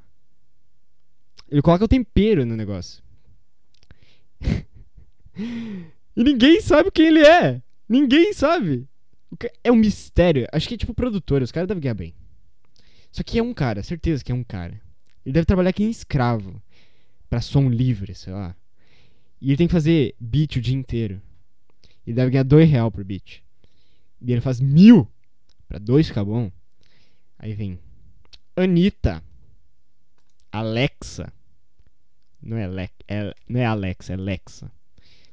Ele 1.49 1.63
coloca 1.63 1.85
o 1.85 1.89
tempero 1.89 2.47
no 2.47 2.57
negócio. 2.57 3.03
e 5.37 6.23
ninguém 6.23 6.61
sabe 6.61 6.91
quem 6.93 7.07
ele 7.07 7.27
é. 7.27 7.61
Ninguém 7.89 8.33
sabe. 8.33 8.89
É 9.65 9.73
um 9.73 9.77
mistério. 9.77 10.47
Acho 10.53 10.69
que 10.69 10.75
é 10.75 10.79
tipo 10.79 10.95
produtor, 10.95 11.43
os 11.43 11.51
caras 11.51 11.67
devem 11.67 11.81
ganhar 11.81 11.95
bem. 11.95 12.15
Só 13.13 13.23
que 13.23 13.39
é 13.39 13.43
um 13.43 13.53
cara, 13.53 13.83
certeza 13.83 14.23
que 14.23 14.33
é 14.33 14.35
um 14.35 14.45
cara. 14.45 14.81
Ele 15.25 15.33
deve 15.33 15.47
trabalhar 15.47 15.71
aqui 15.71 15.85
em 15.85 15.91
escravo. 15.91 16.61
Pra 17.29 17.41
som 17.41 17.69
livre, 17.69 18.15
sei 18.15 18.33
lá. 18.33 18.57
E 19.41 19.51
ele 19.51 19.57
tem 19.57 19.67
que 19.67 19.73
fazer 19.73 20.15
beat 20.19 20.57
o 20.57 20.61
dia 20.61 20.75
inteiro. 20.75 21.23
Ele 22.07 22.17
deve 22.17 22.31
ganhar 22.33 22.43
dois 22.43 22.69
real 22.69 22.91
por 22.91 23.05
beat. 23.05 23.43
E 24.21 24.33
ele 24.33 24.41
faz 24.41 24.61
mil 24.61 25.09
pra 25.69 25.79
dois 25.79 26.09
ficar 26.09 26.25
bom. 26.25 26.51
Aí 27.39 27.55
vem 27.55 27.79
Anitta, 28.57 29.23
Alexa. 30.51 31.33
Não 32.43 32.57
é, 32.57 32.67
Le 32.67 32.91
é, 33.07 33.35
não 33.49 33.61
é 33.61 33.67
Alexa, 33.67 34.13
é 34.13 34.17
Alexa. 34.17 34.73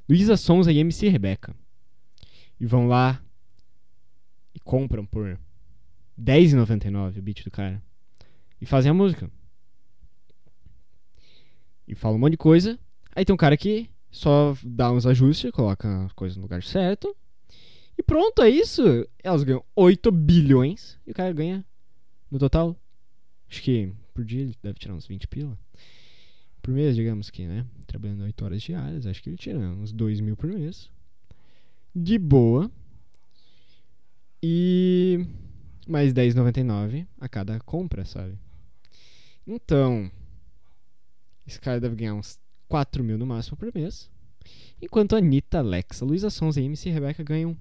Luísa 0.08 0.38
Sonza 0.38 0.72
e 0.72 0.78
MC 0.78 1.10
Rebeca. 1.10 1.56
E 2.60 2.66
vão 2.66 2.88
lá 2.88 3.22
e 4.54 4.60
compram 4.60 5.06
por 5.06 5.40
R$10,99 6.18 7.18
o 7.18 7.22
beat 7.22 7.44
do 7.44 7.52
cara. 7.52 7.82
E 8.60 8.66
fazem 8.66 8.90
a 8.90 8.94
música. 8.94 9.30
E 11.88 11.96
falam 11.96 12.18
um 12.18 12.20
monte 12.20 12.32
de 12.32 12.38
coisa. 12.38 12.78
Aí 13.16 13.24
tem 13.24 13.34
um 13.34 13.38
cara 13.38 13.56
que 13.56 13.90
só 14.12 14.58
dá 14.64 14.92
uns 14.92 15.06
ajustes, 15.06 15.52
coloca 15.52 16.06
as 16.06 16.14
coisas 16.14 16.38
no 16.38 16.44
lugar 16.44 16.64
certo. 16.64 17.16
E 17.98 18.04
pronto, 18.04 18.42
é 18.42 18.50
isso. 18.50 19.08
Elas 19.24 19.44
ganham 19.44 19.64
8 19.76 20.12
bilhões. 20.12 21.00
E 21.06 21.12
o 21.12 21.14
cara 21.14 21.32
ganha, 21.34 21.66
no 22.30 22.38
total, 22.38 22.76
acho 23.50 23.62
que 23.62 23.92
por 24.14 24.26
dia 24.26 24.42
ele 24.42 24.56
deve 24.62 24.80
tirar 24.80 24.94
uns 24.94 25.08
20 25.08 25.28
pila. 25.28 25.58
Por 26.62 26.74
mês, 26.74 26.96
digamos 26.96 27.30
que, 27.30 27.48
né? 27.48 27.66
Trabalhando 27.86 28.24
8 28.24 28.46
horas 28.46 28.62
diárias, 28.62 29.08
acho 29.08 29.24
que 29.24 29.30
ele 29.30 29.38
tira 29.38 29.58
uns 29.58 29.92
2 29.92 30.20
mil 30.20 30.36
por 30.36 30.50
mês. 30.50 30.90
De 31.96 32.18
boa. 32.18 32.70
E 34.44 35.26
mais 35.88 36.14
10,99 36.14 37.08
a 37.20 37.30
cada 37.30 37.60
compra, 37.62 38.06
sabe? 38.06 38.38
Então, 39.46 40.12
esse 41.46 41.60
cara 41.60 41.80
deve 41.80 41.96
ganhar 41.96 42.14
uns 42.14 42.40
4 42.68 43.04
mil 43.04 43.18
no 43.18 43.26
máximo 43.26 43.56
por 43.56 43.74
mês. 43.74 44.10
Enquanto 44.82 45.16
a 45.16 45.20
Anitta, 45.20 45.60
Alexa, 45.60 46.06
Luísa 46.06 46.30
Sonza 46.30 46.62
e 46.62 46.66
MC 46.66 46.90
Rebeca 46.90 47.24
ganham 47.24 47.58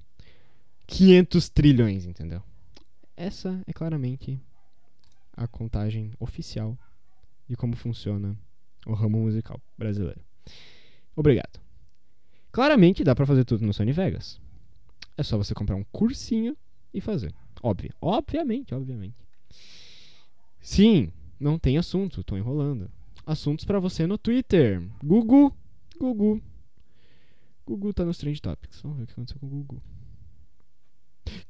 500 0.87 1.49
trilhões, 1.49 2.05
entendeu? 2.05 2.43
Essa 3.17 3.63
é 3.67 3.73
claramente 3.73 4.39
a 5.33 5.47
contagem 5.47 6.13
oficial 6.19 6.77
de 7.49 7.57
como 7.57 7.77
funciona 7.77 8.37
o 8.87 8.93
ramo 8.93 9.19
musical 9.19 9.61
brasileiro. 9.79 10.21
Obrigado. 11.15 11.61
Claramente 12.53 13.05
dá 13.05 13.15
pra 13.15 13.27
fazer 13.27 13.45
tudo 13.45 13.65
no 13.65 13.73
Sony 13.73 13.93
Vegas. 13.93 14.41
É 15.17 15.23
só 15.23 15.37
você 15.37 15.55
comprar 15.55 15.77
um 15.77 15.85
cursinho 15.85 16.57
e 16.93 17.01
fazer. 17.01 17.35
Óbvio. 17.67 17.93
Obviamente, 18.01 18.73
obviamente. 18.73 19.17
Sim, 20.61 21.11
não 21.39 21.59
tem 21.59 21.77
assunto, 21.77 22.23
tô 22.23 22.37
enrolando. 22.37 22.89
Assuntos 23.27 23.65
pra 23.65 23.81
você 23.81 24.07
no 24.07 24.17
Twitter. 24.17 24.81
Gugu. 25.03 25.53
Gugu. 25.99 26.41
Gugu 27.67 27.93
tá 27.93 28.05
nos 28.05 28.19
Trend 28.19 28.41
Topics. 28.41 28.81
Vamos 28.83 28.99
ver 28.99 29.03
o 29.03 29.07
que 29.09 29.13
aconteceu 29.15 29.41
com 29.41 29.47
o 29.47 29.51
Gugu. 29.51 29.83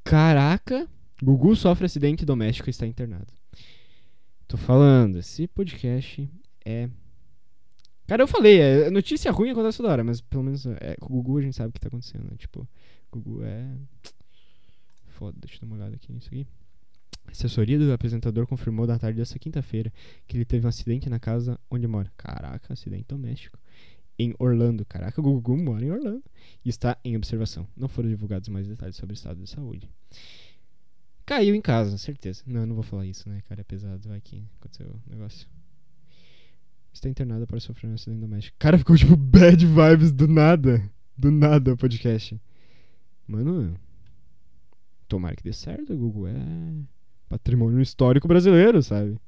Caraca! 0.02 0.88
Gugu 1.22 1.54
sofre 1.54 1.84
acidente 1.84 2.24
doméstico 2.24 2.68
e 2.68 2.70
está 2.70 2.86
internado. 2.86 3.30
Tô 4.48 4.56
falando, 4.56 5.18
esse 5.18 5.46
podcast 5.48 6.26
é. 6.64 6.88
Cara, 8.06 8.22
eu 8.22 8.26
falei, 8.28 8.58
é 8.58 8.90
notícia 8.90 9.30
ruim 9.30 9.50
acontece 9.50 9.76
toda 9.76 9.90
hora, 9.90 10.04
mas 10.04 10.22
pelo 10.22 10.44
menos 10.44 10.64
é, 10.64 10.96
com 10.98 11.12
o 11.12 11.22
Gugu 11.22 11.38
a 11.38 11.42
gente 11.42 11.56
sabe 11.56 11.68
o 11.68 11.72
que 11.74 11.80
tá 11.80 11.88
acontecendo. 11.88 12.24
né? 12.24 12.36
Tipo, 12.38 12.66
Gugu 13.12 13.42
é. 13.42 13.70
Foda, 15.16 15.34
deixa 15.40 15.56
eu 15.56 15.60
dar 15.60 15.66
uma 15.66 15.76
olhada 15.76 15.96
aqui 15.96 16.12
nisso 16.12 16.28
aqui. 16.28 16.46
A 17.26 17.30
assessoria 17.30 17.78
do 17.78 17.90
apresentador 17.90 18.46
confirmou 18.46 18.86
da 18.86 18.98
tarde 18.98 19.18
dessa 19.18 19.38
quinta-feira 19.38 19.90
que 20.28 20.36
ele 20.36 20.44
teve 20.44 20.66
um 20.66 20.68
acidente 20.68 21.08
na 21.08 21.18
casa 21.18 21.58
onde 21.70 21.86
mora. 21.86 22.12
Caraca, 22.18 22.74
acidente 22.74 23.06
doméstico. 23.08 23.58
em 24.18 24.34
Orlando. 24.38 24.84
Caraca, 24.84 25.18
o 25.20 25.24
Gugu 25.24 25.56
mora 25.56 25.84
em 25.84 25.90
Orlando. 25.90 26.22
E 26.64 26.68
está 26.68 26.98
em 27.02 27.16
observação. 27.16 27.66
Não 27.74 27.88
foram 27.88 28.08
divulgados 28.10 28.48
mais 28.50 28.68
detalhes 28.68 28.96
sobre 28.96 29.14
o 29.14 29.16
estado 29.16 29.42
de 29.42 29.48
saúde. 29.48 29.90
Caiu 31.24 31.54
em 31.54 31.60
casa, 31.60 31.98
certeza. 31.98 32.42
Não, 32.46 32.60
eu 32.60 32.66
não 32.66 32.74
vou 32.74 32.84
falar 32.84 33.06
isso, 33.06 33.28
né, 33.28 33.42
cara? 33.48 33.62
É 33.62 33.64
pesado. 33.64 34.08
Vai 34.08 34.20
que 34.20 34.44
aconteceu 34.60 34.86
o 34.86 35.10
negócio. 35.10 35.48
Está 36.92 37.08
internada 37.08 37.46
para 37.46 37.58
sofrer 37.58 37.88
um 37.90 37.94
acidente 37.94 38.20
doméstico. 38.20 38.56
Cara, 38.58 38.78
ficou 38.78 38.96
tipo 38.96 39.16
bad 39.16 39.64
vibes 39.66 40.12
do 40.12 40.28
nada. 40.28 40.90
Do 41.16 41.30
nada 41.30 41.72
o 41.72 41.76
podcast. 41.76 42.40
Mano, 43.26 43.74
tomara 45.06 45.36
que 45.36 45.42
dê 45.42 45.52
certo. 45.52 45.92
O 45.92 45.96
Google 45.96 46.28
é 46.28 46.34
patrimônio 47.28 47.80
histórico 47.80 48.28
brasileiro, 48.28 48.82
sabe? 48.82 49.18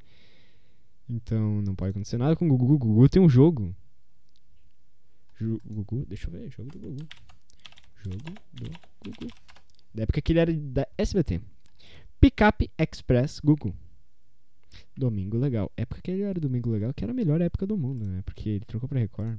Então 1.08 1.62
não 1.62 1.74
pode 1.74 1.90
acontecer 1.90 2.18
nada 2.18 2.36
com 2.36 2.46
o 2.46 2.56
Gugu. 2.56 2.74
O 2.74 2.78
Gugu 2.78 3.08
tem 3.08 3.22
um 3.22 3.28
jogo. 3.28 3.74
Ju 5.36 5.60
Gugu, 5.64 6.04
deixa 6.06 6.28
eu 6.28 6.32
ver, 6.32 6.50
jogo 6.50 6.70
do 6.70 6.78
Gugu. 6.78 7.06
Jogo 8.02 8.16
do 8.52 8.70
Gugu. 9.04 9.32
Da 9.94 10.02
época 10.02 10.20
que 10.20 10.32
ele 10.32 10.40
era 10.40 10.52
da 10.52 10.86
SBT. 10.98 11.40
Pickup 12.20 12.70
Express 12.78 13.40
Gugu. 13.40 13.74
Domingo 14.96 15.38
Legal. 15.38 15.70
Época 15.76 16.02
que 16.02 16.10
ele 16.10 16.22
era 16.22 16.38
Domingo 16.40 16.70
Legal, 16.70 16.92
que 16.92 17.04
era 17.04 17.12
a 17.12 17.14
melhor 17.14 17.40
época 17.40 17.66
do 17.66 17.76
mundo, 17.76 18.04
né? 18.04 18.22
Porque 18.22 18.48
ele 18.50 18.64
trocou 18.64 18.88
pra 18.88 18.98
Record. 18.98 19.38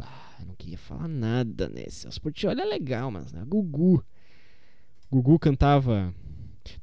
Ah, 0.00 0.36
eu 0.40 0.46
não 0.46 0.54
queria 0.54 0.78
falar 0.78 1.08
nada, 1.08 1.68
né? 1.68 1.84
Celso 1.88 2.20
Portiolli 2.20 2.60
é 2.60 2.64
legal, 2.64 3.10
mas 3.10 3.32
né? 3.32 3.44
Gugu. 3.46 4.04
Gugu 5.10 5.38
cantava. 5.38 6.14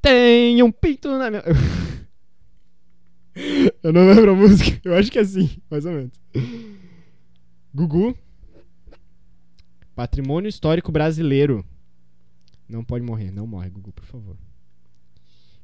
Tem 0.01 0.61
um 0.63 0.71
pinto 0.71 1.09
na 1.17 1.29
minha. 1.29 1.43
eu 3.83 3.93
não 3.93 4.07
lembro 4.07 4.31
a 4.31 4.35
música. 4.35 4.79
Eu 4.83 4.95
acho 4.95 5.11
que 5.11 5.19
é 5.19 5.21
assim, 5.21 5.57
mais 5.69 5.85
ou 5.85 5.91
menos. 5.91 6.11
Gugu. 7.73 8.17
Patrimônio 9.95 10.49
histórico 10.49 10.91
brasileiro. 10.91 11.63
Não 12.67 12.83
pode 12.83 13.05
morrer. 13.05 13.31
Não 13.31 13.45
morre, 13.45 13.69
Gugu, 13.69 13.91
por 13.91 14.05
favor. 14.05 14.35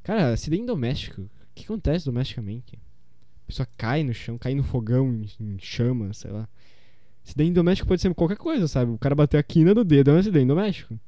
Cara, 0.04 0.34
acidente 0.34 0.65
doméstico. 0.65 1.21
O 1.21 1.30
que 1.56 1.65
acontece 1.65 2.06
domesticamente? 2.06 2.78
A 3.43 3.47
pessoa 3.47 3.67
cai 3.78 4.04
no 4.04 4.13
chão, 4.13 4.38
cai 4.38 4.56
no 4.56 4.63
fogão 4.63 5.24
em, 5.39 5.58
chama, 5.60 6.13
sei 6.13 6.32
lá. 6.32 6.47
Acidente 7.26 7.54
doméstico 7.54 7.88
pode 7.88 8.02
ser 8.02 8.13
qualquer 8.13 8.38
coisa, 8.38 8.67
sabe? 8.67 8.91
O 8.91 8.97
cara 8.97 9.15
bateu 9.15 9.39
a 9.39 9.43
quina 9.43 9.74
do 9.74 9.84
dedo, 9.84 10.12
é 10.12 10.13
um 10.13 10.17
acidente 10.17 10.47
doméstico. 10.47 11.00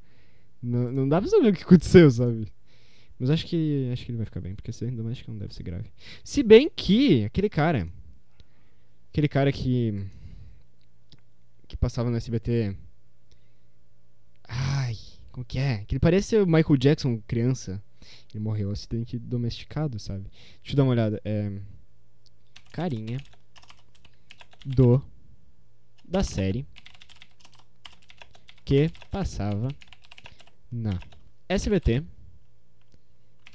Não, 0.64 0.90
não 0.94 1.10
dá 1.10 1.20
pra 1.20 1.30
saber 1.30 1.50
o 1.50 1.54
que 1.54 1.64
aconteceu, 1.64 2.10
sabe? 2.10 2.48
Mas 3.20 3.30
acho 3.30 3.46
que 3.46 3.90
acho 3.92 4.06
que 4.06 4.12
ele 4.12 4.18
vai 4.18 4.26
ficar 4.26 4.40
bem, 4.40 4.56
porque 4.56 4.72
acidente 4.72 4.96
doméstico 4.96 5.30
não 5.30 5.38
deve 5.38 5.54
ser 5.54 5.64
grave. 5.64 5.92
Se 6.24 6.42
bem 6.42 6.70
que 6.74 7.26
aquele 7.26 7.50
cara. 7.50 7.88
Aquele 9.12 9.28
cara 9.28 9.52
que. 9.52 10.06
Que 11.68 11.76
passava 11.76 12.10
no 12.10 12.16
SBT. 12.16 12.76
Ai, 14.48 14.98
como 15.32 15.46
que 15.46 15.60
é? 15.60 15.84
Que 15.84 15.96
ele 15.96 16.00
parece 16.00 16.38
o 16.38 16.46
Michael 16.46 16.78
Jackson 16.78 17.22
criança. 17.28 17.82
Ele 18.34 18.44
morreu 18.44 18.72
acidente 18.72 19.20
domesticado, 19.20 20.00
sabe? 20.00 20.24
Deixa 20.62 20.72
eu 20.72 20.76
dar 20.76 20.84
uma 20.84 20.92
olhada. 20.92 21.22
É. 21.26 21.52
Carinha. 22.72 23.20
Do. 24.66 25.04
Da 26.08 26.24
série. 26.24 26.66
Que 28.64 28.90
passava 29.12 29.68
na 30.74 31.00
SBT. 31.48 32.04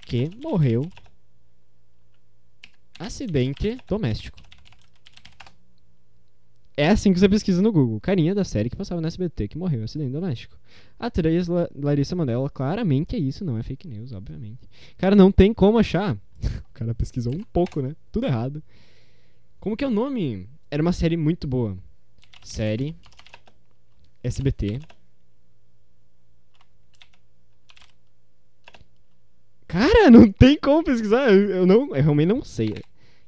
Que 0.06 0.30
morreu. 0.42 0.88
Acidente 2.98 3.78
doméstico. 3.86 4.38
É 6.76 6.88
assim 6.88 7.12
que 7.12 7.18
você 7.18 7.28
pesquisa 7.28 7.60
no 7.60 7.72
Google. 7.72 8.00
Carinha 8.00 8.34
da 8.34 8.44
série 8.44 8.70
que 8.70 8.76
passava 8.76 9.00
na 9.00 9.08
SBT 9.08 9.48
que 9.48 9.58
morreu 9.58 9.82
acidente 9.82 10.12
doméstico. 10.12 10.56
Atriz 10.98 11.48
La 11.48 11.68
Larissa 11.74 12.14
Manoela, 12.14 12.48
claramente 12.48 13.16
é 13.16 13.18
isso, 13.18 13.44
não 13.44 13.58
é 13.58 13.62
fake 13.64 13.88
news, 13.88 14.12
obviamente. 14.12 14.68
Cara, 14.96 15.16
não 15.16 15.32
tem 15.32 15.52
como 15.52 15.78
achar. 15.78 16.14
o 16.70 16.72
cara 16.72 16.94
pesquisou 16.94 17.34
um 17.34 17.42
pouco, 17.52 17.82
né? 17.82 17.96
Tudo 18.12 18.26
errado. 18.26 18.62
Como 19.58 19.76
que 19.76 19.84
é 19.84 19.88
o 19.88 19.90
nome? 19.90 20.48
Era 20.70 20.80
uma 20.80 20.92
série 20.92 21.16
muito 21.16 21.48
boa. 21.48 21.76
Série 22.44 22.94
SBT. 24.22 24.80
Cara, 29.78 30.10
não 30.10 30.30
tem 30.30 30.58
como 30.58 30.82
pesquisar. 30.82 31.30
Eu, 31.30 31.50
eu 31.50 31.66
não, 31.66 31.94
eu 31.94 32.02
realmente 32.02 32.28
não 32.28 32.42
sei. 32.42 32.74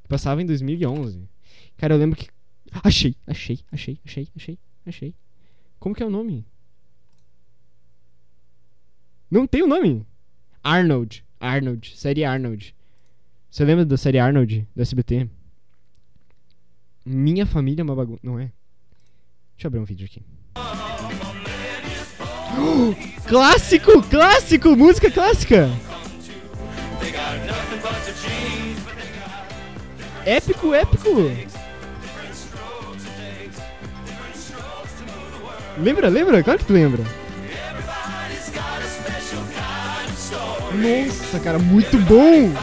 Passava 0.09 0.43
em 0.43 0.47
2011. 0.47 1.29
Cara, 1.77 1.95
eu 1.95 1.99
lembro 1.99 2.17
que 2.17 2.29
Achei, 2.85 3.17
achei, 3.27 3.59
achei, 3.73 3.99
achei, 4.05 4.29
achei, 4.37 4.59
achei. 4.87 5.15
Como 5.79 5.95
que 5.95 6.03
é 6.03 6.07
o 6.07 6.11
nome? 6.11 6.45
Não 9.31 9.47
tem 9.47 9.63
o 9.63 9.67
nome. 9.67 10.07
Arnold. 10.63 11.25
Arnold. 11.39 11.97
Série 11.97 12.25
Arnold. 12.25 12.75
Você 13.51 13.65
lembra 13.65 13.85
da 13.85 13.97
série 13.97 14.19
Arnold 14.19 14.67
do 14.75 14.83
SBT? 14.83 15.29
Minha 17.05 17.47
família 17.47 17.83
é 17.83 17.85
uma 17.85 17.97
bagunça. 17.97 18.21
Não 18.23 18.39
é? 18.39 18.53
Deixa 19.57 19.67
eu 19.67 19.69
abrir 19.69 19.81
um 19.81 19.85
vídeo 19.85 20.07
aqui. 20.07 20.23
clássico! 23.27 24.03
Clássico! 24.03 24.77
Música 24.77 25.11
clássica! 25.11 25.69
Épico, 30.31 30.73
épico! 30.73 31.11
Lembra, 35.83 36.09
lembra? 36.09 36.41
Claro 36.41 36.61
que 36.61 36.67
tu 36.67 36.73
lembra. 36.73 37.03
Nossa, 40.73 41.41
cara, 41.41 41.59
muito 41.59 41.99
bom! 41.99 42.55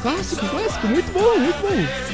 Clássico, 0.00 0.48
clássico, 0.48 0.86
muito 0.86 1.12
bom, 1.12 1.38
muito 1.40 1.60
bom. 1.60 2.08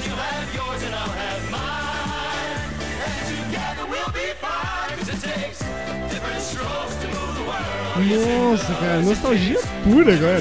Nossa, 7.97 8.75
cara, 8.75 9.03
nostalgia 9.03 9.59
pura 9.83 10.15
agora. 10.15 10.41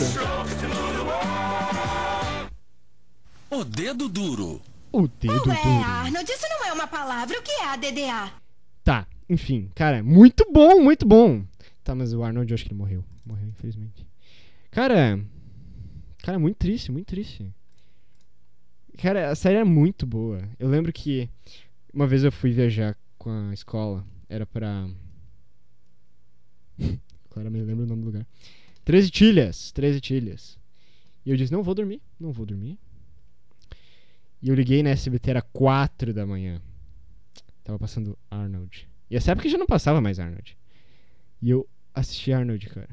O 3.52 3.64
dedo 3.64 4.10
duro. 4.10 4.62
O 4.92 5.08
dedo 5.08 5.50
Ué, 5.50 5.56
duro. 5.56 5.84
Arnold, 5.86 6.32
isso 6.32 6.46
não 6.50 6.68
é 6.68 6.74
uma 6.74 6.88
palavra. 6.88 7.40
O 7.40 7.42
que 7.42 7.52
é 7.52 7.66
a 7.66 7.76
DDA? 7.76 8.32
Tá, 8.84 9.08
enfim, 9.30 9.70
cara, 9.76 10.04
muito 10.04 10.46
bom, 10.52 10.82
muito 10.82 11.06
bom. 11.06 11.44
Tá, 11.84 11.94
mas 11.94 12.14
o 12.14 12.24
Arnold 12.24 12.52
eu 12.52 12.56
acho 12.56 12.64
que 12.64 12.72
ele 12.72 12.80
morreu. 12.80 13.04
Morreu, 13.26 13.48
infelizmente. 13.50 14.06
Cara. 14.72 15.20
Cara, 16.24 16.40
muito 16.40 16.58
triste, 16.58 16.92
muito 16.92 17.08
triste. 17.08 17.54
Cara, 18.98 19.30
a 19.30 19.36
série 19.36 19.58
é 19.58 19.64
muito 19.64 20.06
boa. 20.06 20.42
Eu 20.58 20.70
lembro 20.70 20.92
que 20.94 21.30
uma 21.94 22.08
vez 22.08 22.24
eu 22.24 22.32
fui 22.32 22.52
viajar 22.52 22.96
com 23.18 23.30
a 23.30 23.54
escola. 23.54 24.06
Era 24.30 24.46
pra. 24.46 24.88
Claramente 27.30 27.66
lembro 27.66 27.84
o 27.84 27.88
nome 27.88 28.02
do 28.02 28.06
lugar. 28.08 28.26
Treze 28.84 29.10
Tilhas. 29.10 29.72
Treze 29.72 30.00
Tilhas. 30.02 30.58
E 31.26 31.30
eu 31.32 31.38
disse: 31.38 31.52
Não 31.52 31.64
vou 31.64 31.74
dormir, 31.74 32.02
não 32.20 32.32
vou 32.32 32.46
dormir. 32.46 32.78
E 34.42 34.50
eu 34.50 34.56
liguei 34.56 34.84
na 34.84 34.90
SBT, 34.90 35.30
era 35.32 35.42
4 35.42 36.14
da 36.14 36.26
manhã. 36.26 36.62
Tava 37.64 37.80
passando 37.80 38.18
Arnold. 38.30 38.88
E 39.10 39.16
essa 39.16 39.32
época 39.32 39.48
já 39.48 39.58
não 39.58 39.66
passava 39.66 40.02
mais 40.02 40.20
Arnold. 40.20 40.58
E 41.42 41.50
eu 41.50 41.68
assisti 41.94 42.34
Arnold, 42.34 42.68
cara. 42.70 42.90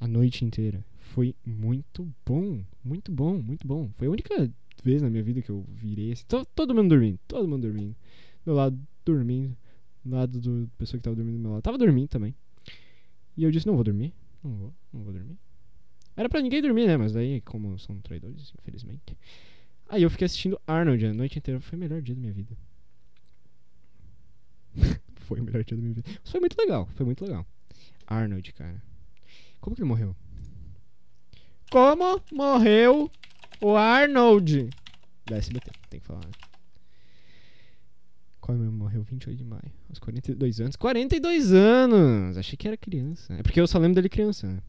A 0.00 0.06
noite 0.06 0.44
inteira. 0.44 0.84
Foi 0.98 1.34
muito 1.44 2.06
bom. 2.26 2.62
Muito 2.84 3.10
bom, 3.10 3.38
muito 3.40 3.66
bom. 3.66 3.90
Foi 3.96 4.06
a 4.06 4.10
única 4.10 4.50
vez 4.84 5.00
na 5.00 5.08
minha 5.08 5.22
vida 5.22 5.40
que 5.40 5.50
eu 5.50 5.64
virei 5.68 6.12
assim. 6.12 6.24
to- 6.28 6.44
todo 6.54 6.74
mundo 6.74 6.90
dormindo. 6.90 7.18
Todo 7.26 7.48
mundo 7.48 7.62
dormindo. 7.62 7.92
Do 7.92 8.46
meu 8.46 8.54
lado 8.54 8.78
dormindo. 9.04 9.56
Do 10.04 10.16
lado 10.16 10.40
do 10.40 10.70
pessoa 10.78 10.98
que 10.98 11.04
tava 11.04 11.16
dormindo 11.16 11.36
do 11.36 11.42
meu 11.42 11.52
lado. 11.52 11.62
Tava 11.62 11.78
dormindo 11.78 12.08
também. 12.08 12.34
E 13.36 13.44
eu 13.44 13.50
disse, 13.50 13.66
não 13.66 13.74
vou 13.74 13.84
dormir. 13.84 14.12
Não 14.42 14.50
vou, 14.56 14.74
não 14.92 15.02
vou 15.02 15.12
dormir. 15.12 15.38
Era 16.16 16.28
pra 16.28 16.42
ninguém 16.42 16.60
dormir, 16.60 16.86
né? 16.86 16.96
Mas 16.96 17.12
daí, 17.12 17.40
como 17.40 17.78
são 17.78 17.98
traidores, 18.00 18.52
infelizmente. 18.60 19.16
Aí 19.88 20.02
eu 20.02 20.10
fiquei 20.10 20.26
assistindo 20.26 20.60
Arnold 20.66 21.06
a 21.06 21.14
noite 21.14 21.38
inteira. 21.38 21.60
Foi 21.60 21.76
o 21.76 21.80
melhor 21.80 22.02
dia 22.02 22.14
da 22.14 22.20
minha 22.20 22.32
vida. 22.32 22.56
foi 25.20 25.40
o 25.40 25.44
melhor 25.44 25.64
dia 25.64 25.76
da 25.76 25.82
minha 25.82 25.94
vida. 25.94 26.08
Mas 26.22 26.30
foi 26.30 26.40
muito 26.40 26.56
legal, 26.58 26.86
foi 26.94 27.06
muito 27.06 27.24
legal. 27.24 27.46
Arnold, 28.06 28.52
cara. 28.52 28.82
Como 29.60 29.76
que 29.76 29.82
ele 29.82 29.88
morreu? 29.88 30.14
Como 31.70 32.20
morreu 32.32 33.10
o 33.60 33.76
Arnold? 33.76 34.68
Da 35.24 35.36
SBT, 35.36 35.70
tem 35.88 36.00
que 36.00 36.06
falar. 36.06 36.24
né? 36.26 36.32
Como 38.42 38.60
ele 38.60 38.70
morreu 38.70 39.04
28 39.04 39.38
de 39.38 39.44
maio, 39.44 39.72
aos 39.88 40.00
42 40.00 40.60
anos. 40.60 40.74
42 40.74 41.52
anos! 41.52 42.36
Achei 42.36 42.56
que 42.56 42.66
era 42.66 42.76
criança. 42.76 43.32
É 43.34 43.42
porque 43.42 43.60
eu 43.60 43.68
só 43.68 43.78
lembro 43.78 43.94
dele 43.94 44.08
criança, 44.08 44.48
né? 44.48 44.60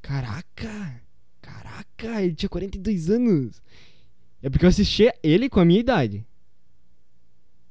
Caraca! 0.00 1.02
Caraca, 1.42 2.22
ele 2.22 2.34
tinha 2.34 2.48
42 2.48 3.10
anos. 3.10 3.62
É 4.42 4.48
porque 4.48 4.64
eu 4.64 4.70
assistia 4.70 5.14
ele 5.22 5.50
com 5.50 5.60
a 5.60 5.66
minha 5.66 5.80
idade. 5.80 6.26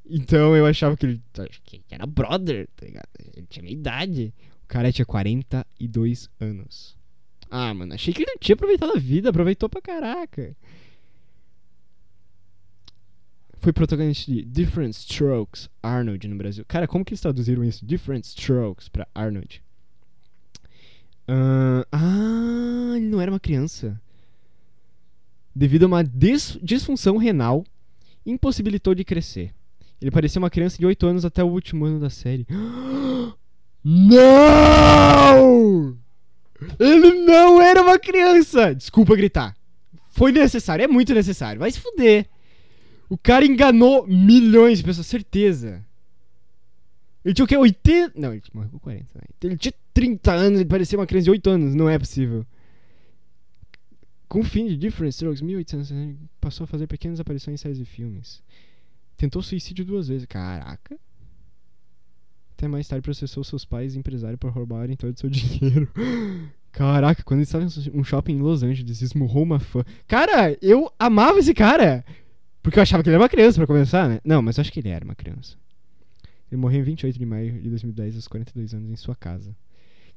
Então 0.06 0.56
eu 0.56 0.67
achava 0.67 0.95
que 0.95 1.08
ele 1.08 1.21
que 1.63 1.82
era 1.89 2.06
brother, 2.06 2.67
tá 2.76 2.86
ligado? 2.86 3.10
Ele 3.36 3.48
tinha 3.50 3.63
minha 3.63 3.74
idade. 3.74 4.32
O 4.65 4.67
cara 4.67 4.91
tinha 4.91 5.06
42 5.06 6.30
anos. 6.39 6.95
Ah, 7.50 7.74
mano, 7.74 7.95
achei 7.95 8.13
que 8.13 8.21
ele 8.21 8.32
não 8.32 8.38
tinha 8.38 8.54
aproveitado 8.54 8.95
a 8.95 9.00
vida, 9.00 9.32
aproveitou 9.32 9.67
pra 9.67 9.82
caraca. 9.82 10.56
Foi 13.65 13.73
protagonista 13.73 14.32
de 14.32 14.43
Different 14.43 14.93
Strokes, 14.93 15.67
Arnold 15.82 16.28
no 16.28 16.36
Brasil. 16.36 16.63
Cara, 16.67 16.88
como 16.88 17.04
que 17.04 17.13
eles 17.13 17.21
traduziram 17.21 17.63
isso? 17.63 17.84
Different 17.84 18.23
Strokes 18.23 18.88
pra 18.89 19.08
Arnold. 19.15 19.60
Ah, 21.28 21.84
ah, 21.91 22.93
ele 22.95 23.08
não 23.08 23.19
era 23.19 23.32
uma 23.32 23.39
criança. 23.39 23.99
Devido 25.56 25.86
a 25.86 25.88
uma 25.88 26.04
dis- 26.04 26.60
disfunção 26.62 27.17
renal, 27.17 27.65
impossibilitou 28.23 28.93
de 28.93 29.04
crescer. 29.04 29.51
Ele 29.99 30.12
parecia 30.12 30.38
uma 30.38 30.51
criança 30.51 30.78
de 30.78 30.86
8 30.86 31.08
anos 31.08 31.25
até 31.25 31.43
o 31.43 31.47
último 31.47 31.86
ano 31.86 31.99
da 31.99 32.12
série. 32.12 32.45
Não! 33.84 34.38
Ele 36.80 37.13
não 37.25 37.60
era 37.60 37.82
uma 37.82 37.97
criança! 37.97 38.75
Desculpa 38.75 39.15
gritar. 39.15 39.58
Foi 40.12 40.32
necessário, 40.32 40.84
é 40.84 40.88
muito 40.88 41.15
necessário. 41.15 41.60
Vai 41.60 41.71
se 41.71 41.80
fuder. 41.80 42.30
O 43.09 43.17
cara 43.17 43.45
enganou 43.45 44.07
milhões 44.07 44.79
de 44.79 44.83
pessoas, 44.83 45.07
certeza. 45.07 45.85
Ele 47.23 47.33
tinha 47.33 47.45
o 47.45 47.47
quê? 47.47 47.57
80. 47.57 48.19
Não, 48.19 48.33
ele 48.33 48.43
morreu 48.53 48.69
com 48.71 48.79
40. 48.79 49.05
Né? 49.15 49.21
Ele 49.43 49.57
tinha 49.57 49.73
30 49.93 50.31
anos, 50.31 50.59
ele 50.59 50.69
parecia 50.69 50.97
uma 50.97 51.07
criança 51.07 51.25
de 51.25 51.31
8 51.31 51.49
anos. 51.49 51.75
Não 51.75 51.89
é 51.89 51.97
possível. 51.97 52.45
Com 54.27 54.39
o 54.39 54.43
fim 54.43 54.67
de 54.67 54.75
Different 54.77 55.11
Strokes, 55.11 55.41
1800, 55.41 55.91
ele 55.91 56.17
passou 56.39 56.65
a 56.65 56.67
fazer 56.67 56.87
pequenas 56.87 57.19
aparições 57.19 57.59
em 57.59 57.61
séries 57.61 57.79
e 57.79 57.85
filmes. 57.85 58.43
Tentou 59.17 59.41
suicídio 59.41 59.85
duas 59.85 60.07
vezes. 60.07 60.25
Caraca. 60.27 60.97
Até 62.57 62.67
mais 62.67 62.87
tarde 62.87 63.03
processou 63.03 63.43
seus 63.43 63.65
pais 63.65 63.95
e 63.95 63.99
empresário 63.99 64.37
por 64.37 64.51
roubarem 64.51 64.95
todo 64.95 65.13
o 65.13 65.19
seu 65.19 65.29
dinheiro. 65.29 65.89
Caraca, 66.71 67.23
quando 67.23 67.39
ele 67.39 67.43
estava 67.43 67.63
em 67.63 67.69
um 67.93 68.03
shopping 68.03 68.33
em 68.33 68.41
Los 68.41 68.61
Angeles, 68.61 69.01
esmurrou 69.01 69.43
uma 69.43 69.59
fã. 69.59 69.83
Cara, 70.07 70.57
eu 70.61 70.91
amava 70.99 71.39
esse 71.39 71.53
cara. 71.53 72.05
Porque 72.65 72.80
eu 72.80 72.82
achava 72.82 73.04
que 73.04 73.10
ele 73.10 73.13
era 73.13 73.21
uma 73.21 73.30
criança 73.30 73.60
pra 73.60 73.67
começar, 73.67 74.10
né? 74.10 74.19
Não, 74.25 74.41
mas 74.41 74.58
eu 74.58 74.62
acho 74.62 74.71
que 74.71 74.80
ele 74.80 74.89
era 74.89 75.06
uma 75.06 75.13
criança. 75.13 75.56
Ele 76.51 76.60
morreu 76.60 76.82
em 76.82 76.84
28 76.84 77.19
de 77.19 77.23
maio 77.23 77.62
de 77.62 77.69
2010, 77.69 78.15
aos 78.15 78.28
42 78.28 78.73
anos, 78.73 78.89
em 78.89 78.95
sua 78.95 79.15
casa. 79.15 79.56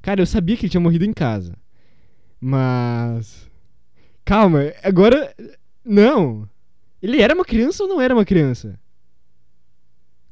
Cara, 0.00 0.22
eu 0.22 0.26
sabia 0.26 0.56
que 0.56 0.64
ele 0.64 0.70
tinha 0.70 0.80
morrido 0.80 1.04
em 1.04 1.12
casa. 1.12 1.54
Mas. 2.40 3.50
Calma, 4.24 4.60
agora. 4.82 5.34
Não! 5.84 6.48
Ele 7.02 7.20
era 7.20 7.34
uma 7.34 7.44
criança 7.44 7.82
ou 7.82 7.88
não 7.88 8.00
era 8.00 8.14
uma 8.14 8.24
criança? 8.24 8.80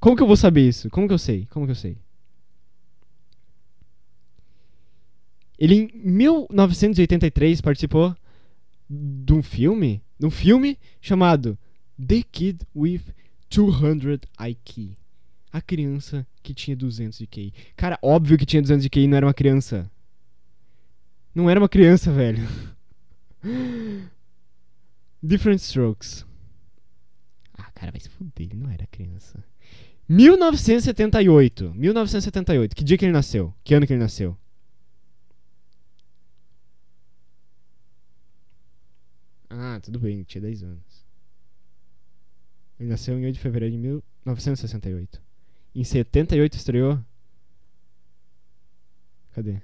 Como 0.01 0.17
que 0.17 0.23
eu 0.23 0.27
vou 0.27 0.39
saber 0.39 0.67
isso? 0.67 0.89
Como 0.89 1.07
que 1.07 1.13
eu 1.13 1.19
sei? 1.19 1.47
Como 1.51 1.67
que 1.67 1.73
eu 1.73 1.77
sei? 1.77 1.99
Ele 5.59 5.75
em 5.75 5.91
1983 6.11 7.61
participou 7.61 8.17
de 8.89 9.35
um 9.35 9.43
filme, 9.43 10.03
de 10.19 10.25
um 10.25 10.31
filme 10.31 10.79
chamado 10.99 11.59
The 11.99 12.23
Kid 12.23 12.67
with 12.75 13.03
200 13.51 14.21
IQ. 14.39 14.97
A 15.53 15.61
criança 15.61 16.27
que 16.43 16.53
tinha 16.53 16.77
200 16.77 17.19
de 17.19 17.27
QI. 17.27 17.53
Cara, 17.77 17.99
óbvio 18.03 18.37
que 18.37 18.45
tinha 18.45 18.61
200 18.61 18.83
de 18.83 18.91
QI 18.91 19.05
e 19.05 19.07
não 19.07 19.17
era 19.17 19.27
uma 19.27 19.35
criança. 19.35 19.91
Não 21.35 21.49
era 21.49 21.61
uma 21.61 21.69
criança, 21.69 22.13
velho. 22.13 22.47
Different 25.23 25.61
Strokes. 25.61 26.27
Ah, 27.55 27.71
cara, 27.75 27.91
vai 27.91 28.01
se 28.01 28.09
fuder, 28.09 28.47
ele 28.47 28.57
não 28.57 28.71
era 28.71 28.87
criança. 28.87 29.43
1978. 30.09 31.73
1978. 31.75 32.77
Que 32.77 32.85
dia 32.85 32.99
que 32.99 33.05
ele 33.05 33.13
nasceu? 33.13 33.53
Que 33.65 33.75
ano 33.75 33.87
que 33.87 33.93
ele 33.93 34.01
nasceu? 34.01 34.37
Ah, 39.51 39.81
tudo 39.83 39.99
bem, 39.99 40.23
tinha 40.23 40.43
10 40.43 40.63
anos. 40.63 40.96
Ele 42.79 42.89
nasceu 42.91 43.19
em 43.19 43.25
8 43.25 43.35
de 43.35 43.41
fevereiro 43.41 43.75
de 43.75 43.81
1968. 43.81 45.23
Em 45.75 45.85
78 45.85 46.55
estreou. 46.55 46.99
Cadê? 49.33 49.55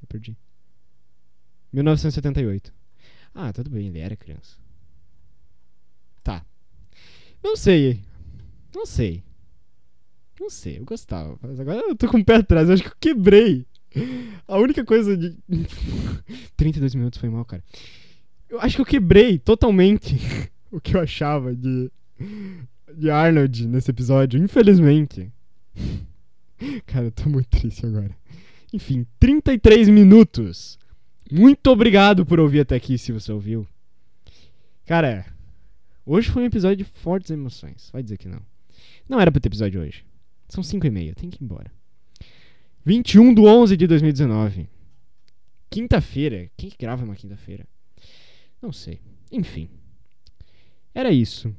Eu 0.00 0.08
perdi. 0.08 0.36
1978. 1.72 2.72
Ah, 3.34 3.52
tudo 3.52 3.70
bem, 3.70 3.88
ele 3.88 3.98
era 3.98 4.16
criança. 4.16 4.56
Tá. 6.22 6.44
Não 7.42 7.56
sei. 7.56 8.00
Não 8.74 8.86
sei. 8.86 9.22
Não 10.40 10.50
sei, 10.50 10.78
eu 10.78 10.84
gostava. 10.84 11.38
Mas 11.40 11.58
agora 11.58 11.80
eu 11.80 11.96
tô 11.96 12.08
com 12.08 12.18
o 12.18 12.24
pé 12.24 12.36
atrás. 12.36 12.68
Eu 12.68 12.74
acho 12.74 12.82
que 12.82 12.88
eu 12.88 12.96
quebrei. 12.98 13.66
A 14.46 14.58
única 14.58 14.84
coisa 14.84 15.16
de. 15.16 15.36
32 16.56 16.94
minutos 16.94 17.18
foi 17.18 17.28
mal, 17.28 17.44
cara. 17.44 17.64
Eu 18.48 18.60
acho 18.60 18.76
que 18.76 18.82
eu 18.82 18.86
quebrei 18.86 19.38
totalmente 19.38 20.16
o 20.70 20.80
que 20.80 20.94
eu 20.96 21.00
achava 21.00 21.54
de. 21.54 21.90
De 22.96 23.10
Arnold 23.10 23.66
nesse 23.66 23.90
episódio, 23.90 24.42
infelizmente. 24.42 25.30
Cara, 26.86 27.06
eu 27.06 27.12
tô 27.12 27.28
muito 27.28 27.48
triste 27.48 27.84
agora. 27.84 28.16
Enfim, 28.72 29.06
33 29.18 29.88
minutos. 29.88 30.78
Muito 31.30 31.66
obrigado 31.68 32.24
por 32.24 32.38
ouvir 32.38 32.60
até 32.60 32.76
aqui, 32.76 32.96
se 32.96 33.12
você 33.12 33.32
ouviu. 33.32 33.66
Cara, 34.86 35.26
hoje 36.04 36.30
foi 36.30 36.44
um 36.44 36.46
episódio 36.46 36.78
de 36.78 36.84
fortes 36.84 37.30
emoções. 37.30 37.90
Vai 37.92 38.02
dizer 38.02 38.16
que 38.16 38.28
não. 38.28 38.40
Não 39.08 39.20
era 39.20 39.32
pra 39.32 39.40
ter 39.40 39.48
episódio 39.48 39.80
hoje. 39.80 40.04
São 40.48 40.62
5 40.62 40.86
e 40.86 40.90
meia, 40.90 41.14
tem 41.14 41.28
que 41.28 41.42
ir 41.42 41.44
embora. 41.44 41.70
21 42.84 43.34
de 43.34 43.40
11 43.40 43.76
de 43.76 43.86
2019. 43.86 44.68
Quinta-feira. 45.68 46.48
Quem 46.56 46.70
que 46.70 46.78
grava 46.78 47.04
uma 47.04 47.16
quinta-feira? 47.16 47.66
Não 48.62 48.72
sei. 48.72 49.00
Enfim. 49.30 49.68
Era 50.94 51.10
isso. 51.10 51.54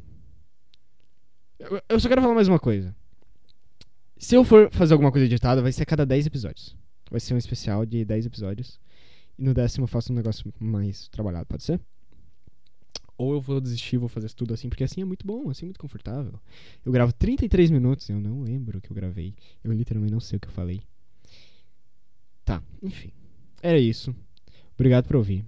Eu, 1.60 2.00
só 2.00 2.08
quero 2.08 2.22
falar 2.22 2.36
mais 2.36 2.48
uma 2.48 2.60
coisa. 2.60 2.96
Se 4.18 4.36
eu 4.36 4.44
for 4.44 4.70
fazer 4.72 4.94
alguma 4.94 5.12
coisa 5.12 5.26
editada, 5.26 5.62
vai 5.62 5.72
ser 5.72 5.84
a 5.84 5.86
cada 5.86 6.06
10 6.06 6.28
episódios. 6.28 6.76
Vai 7.10 7.20
ser 7.20 7.34
um 7.34 7.38
especial 7.38 7.86
de 7.86 8.06
10 8.06 8.28
episódios. 8.28 8.80
E 9.38 9.44
no 9.44 9.54
décimo 9.54 9.84
eu 9.84 9.88
faço 9.88 10.12
um 10.12 10.16
negócio 10.16 10.52
mais 10.60 11.08
trabalhado, 11.08 11.46
pode 11.48 11.64
ser? 11.64 11.80
Ou 13.18 13.34
eu 13.34 13.42
vou 13.42 13.60
desistir, 13.60 13.98
vou 13.98 14.08
fazer 14.08 14.32
tudo 14.34 14.54
assim, 14.54 14.70
porque 14.70 14.84
assim 14.84 15.02
é 15.02 15.06
muito 15.06 15.26
bom, 15.26 15.50
assim 15.50 15.66
é 15.66 15.68
muito 15.68 15.80
confortável. 15.80 16.40
Eu 16.86 16.92
gravo 16.92 17.12
33 17.14 17.72
minutos, 17.72 18.08
eu 18.10 18.20
não 18.20 18.42
lembro 18.42 18.78
o 18.78 18.82
que 18.82 18.92
eu 18.92 18.96
gravei. 18.96 19.34
Eu 19.64 19.72
literalmente 19.72 20.14
não 20.14 20.20
sei 20.20 20.38
o 20.38 20.40
que 20.40 20.48
eu 20.48 20.52
falei. 20.52 20.82
Tá, 22.46 22.62
enfim. 22.82 23.12
Era 23.62 23.80
isso. 23.80 24.16
Obrigado 24.76 25.08
por 25.08 25.16
ouvir. 25.16 25.44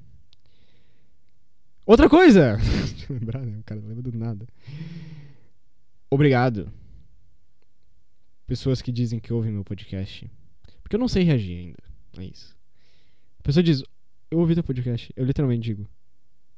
Outra 1.86 2.10
coisa! 2.10 2.58
Deixa 2.98 3.12
eu 3.14 3.18
lembrar, 3.18 3.46
né? 3.46 3.60
O 3.60 3.64
cara 3.64 3.80
não 3.80 3.88
lembra 3.88 4.04
do 4.04 4.18
nada. 4.18 4.48
Obrigado. 6.10 6.72
Pessoas 8.48 8.82
que 8.82 8.92
dizem 8.92 9.20
que 9.20 9.32
ouvem 9.32 9.52
meu 9.52 9.64
podcast. 9.64 10.30
Porque 10.82 10.96
eu 10.96 11.00
não 11.00 11.08
sei 11.08 11.24
reagir 11.24 11.58
ainda. 11.60 11.84
É 12.18 12.26
isso. 12.26 12.58
A 13.40 13.44
pessoa 13.44 13.64
diz, 13.64 13.84
eu 14.32 14.40
ouvi 14.40 14.56
teu 14.56 14.64
podcast. 14.64 15.14
Eu 15.16 15.24
literalmente 15.26 15.62
digo, 15.62 15.88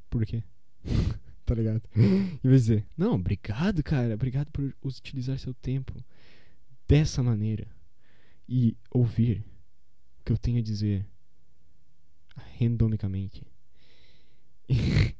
por 0.10 0.26
quê? 0.26 0.44
tá 1.46 1.54
ligado? 1.54 1.82
Vez 2.42 2.66
de 2.66 2.74
dizer, 2.74 2.86
não, 2.98 3.16
obrigado, 3.16 3.84
cara. 3.84 4.14
Obrigado 4.14 4.50
por 4.52 4.74
utilizar 4.82 5.38
seu 5.38 5.54
tempo 5.54 5.94
dessa 6.88 7.22
maneira. 7.22 7.68
E 8.48 8.78
ouvir 8.90 9.44
o 10.20 10.24
que 10.24 10.32
eu 10.32 10.38
tenho 10.38 10.60
a 10.60 10.64
dizer 10.64 11.06
randomicamente. 12.60 13.46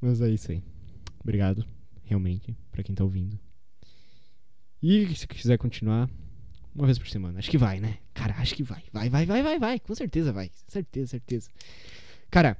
Mas 0.00 0.20
é 0.22 0.30
isso 0.30 0.50
aí. 0.50 0.62
Obrigado, 1.22 1.66
realmente, 2.10 2.56
pra 2.72 2.82
quem 2.82 2.94
tá 2.94 3.04
ouvindo. 3.04 3.38
E 4.82 5.14
se 5.14 5.26
quiser 5.28 5.56
continuar, 5.56 6.10
uma 6.74 6.86
vez 6.86 6.98
por 6.98 7.08
semana. 7.08 7.38
Acho 7.38 7.50
que 7.50 7.56
vai, 7.56 7.78
né? 7.78 7.98
Cara, 8.12 8.34
acho 8.38 8.54
que 8.54 8.64
vai. 8.64 8.82
Vai, 8.92 9.08
vai, 9.08 9.24
vai, 9.24 9.42
vai, 9.42 9.58
vai. 9.58 9.78
Com 9.78 9.94
certeza 9.94 10.32
vai. 10.32 10.50
Certeza, 10.66 11.06
certeza. 11.12 11.48
Cara. 12.30 12.56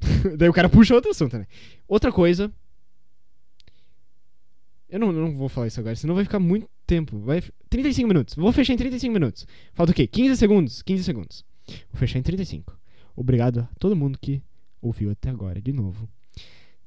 Daí 0.36 0.48
o 0.48 0.52
cara 0.52 0.68
puxa 0.68 0.94
outro 0.94 1.10
assunto, 1.10 1.38
né? 1.38 1.46
Outra 1.88 2.12
coisa. 2.12 2.52
Eu 4.88 5.00
não, 5.00 5.10
não 5.10 5.34
vou 5.34 5.48
falar 5.48 5.68
isso 5.68 5.80
agora, 5.80 5.96
senão 5.96 6.14
vai 6.14 6.24
ficar 6.24 6.38
muito 6.38 6.68
tempo. 6.86 7.18
Vai. 7.20 7.42
35 7.70 8.06
minutos. 8.06 8.34
Vou 8.34 8.52
fechar 8.52 8.74
em 8.74 8.76
35 8.76 9.14
minutos. 9.14 9.46
Falta 9.72 9.92
o 9.92 9.94
quê? 9.94 10.06
15 10.06 10.36
segundos? 10.36 10.82
15 10.82 11.04
segundos. 11.04 11.44
Vou 11.90 11.98
fechar 11.98 12.18
em 12.18 12.22
35. 12.22 12.78
Obrigado 13.16 13.60
a 13.60 13.68
todo 13.78 13.96
mundo 13.96 14.18
que 14.20 14.42
ouviu 14.82 15.10
até 15.10 15.30
agora, 15.30 15.62
de 15.62 15.72
novo. 15.72 16.06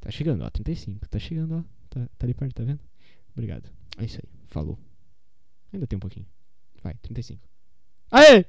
Tá 0.06 0.12
chegando, 0.12 0.43
ó. 0.43 0.49
35. 0.51 1.10
Tá 1.10 1.18
chegando, 1.18 1.56
ó. 1.58 1.64
Tá, 1.89 2.08
tá 2.16 2.28
ali 2.28 2.36
perto, 2.36 2.53
tá 2.53 2.64
vendo? 2.64 2.80
Obrigado. 3.34 3.68
É 3.97 4.06
isso 4.06 4.20
aí. 4.24 4.30
Falou. 4.45 4.78
Ainda 5.74 5.88
tem 5.88 5.97
um 5.97 5.99
pouquinho. 5.99 6.28
Vai, 6.84 6.93
35. 7.01 7.41
Aê! 8.12 8.43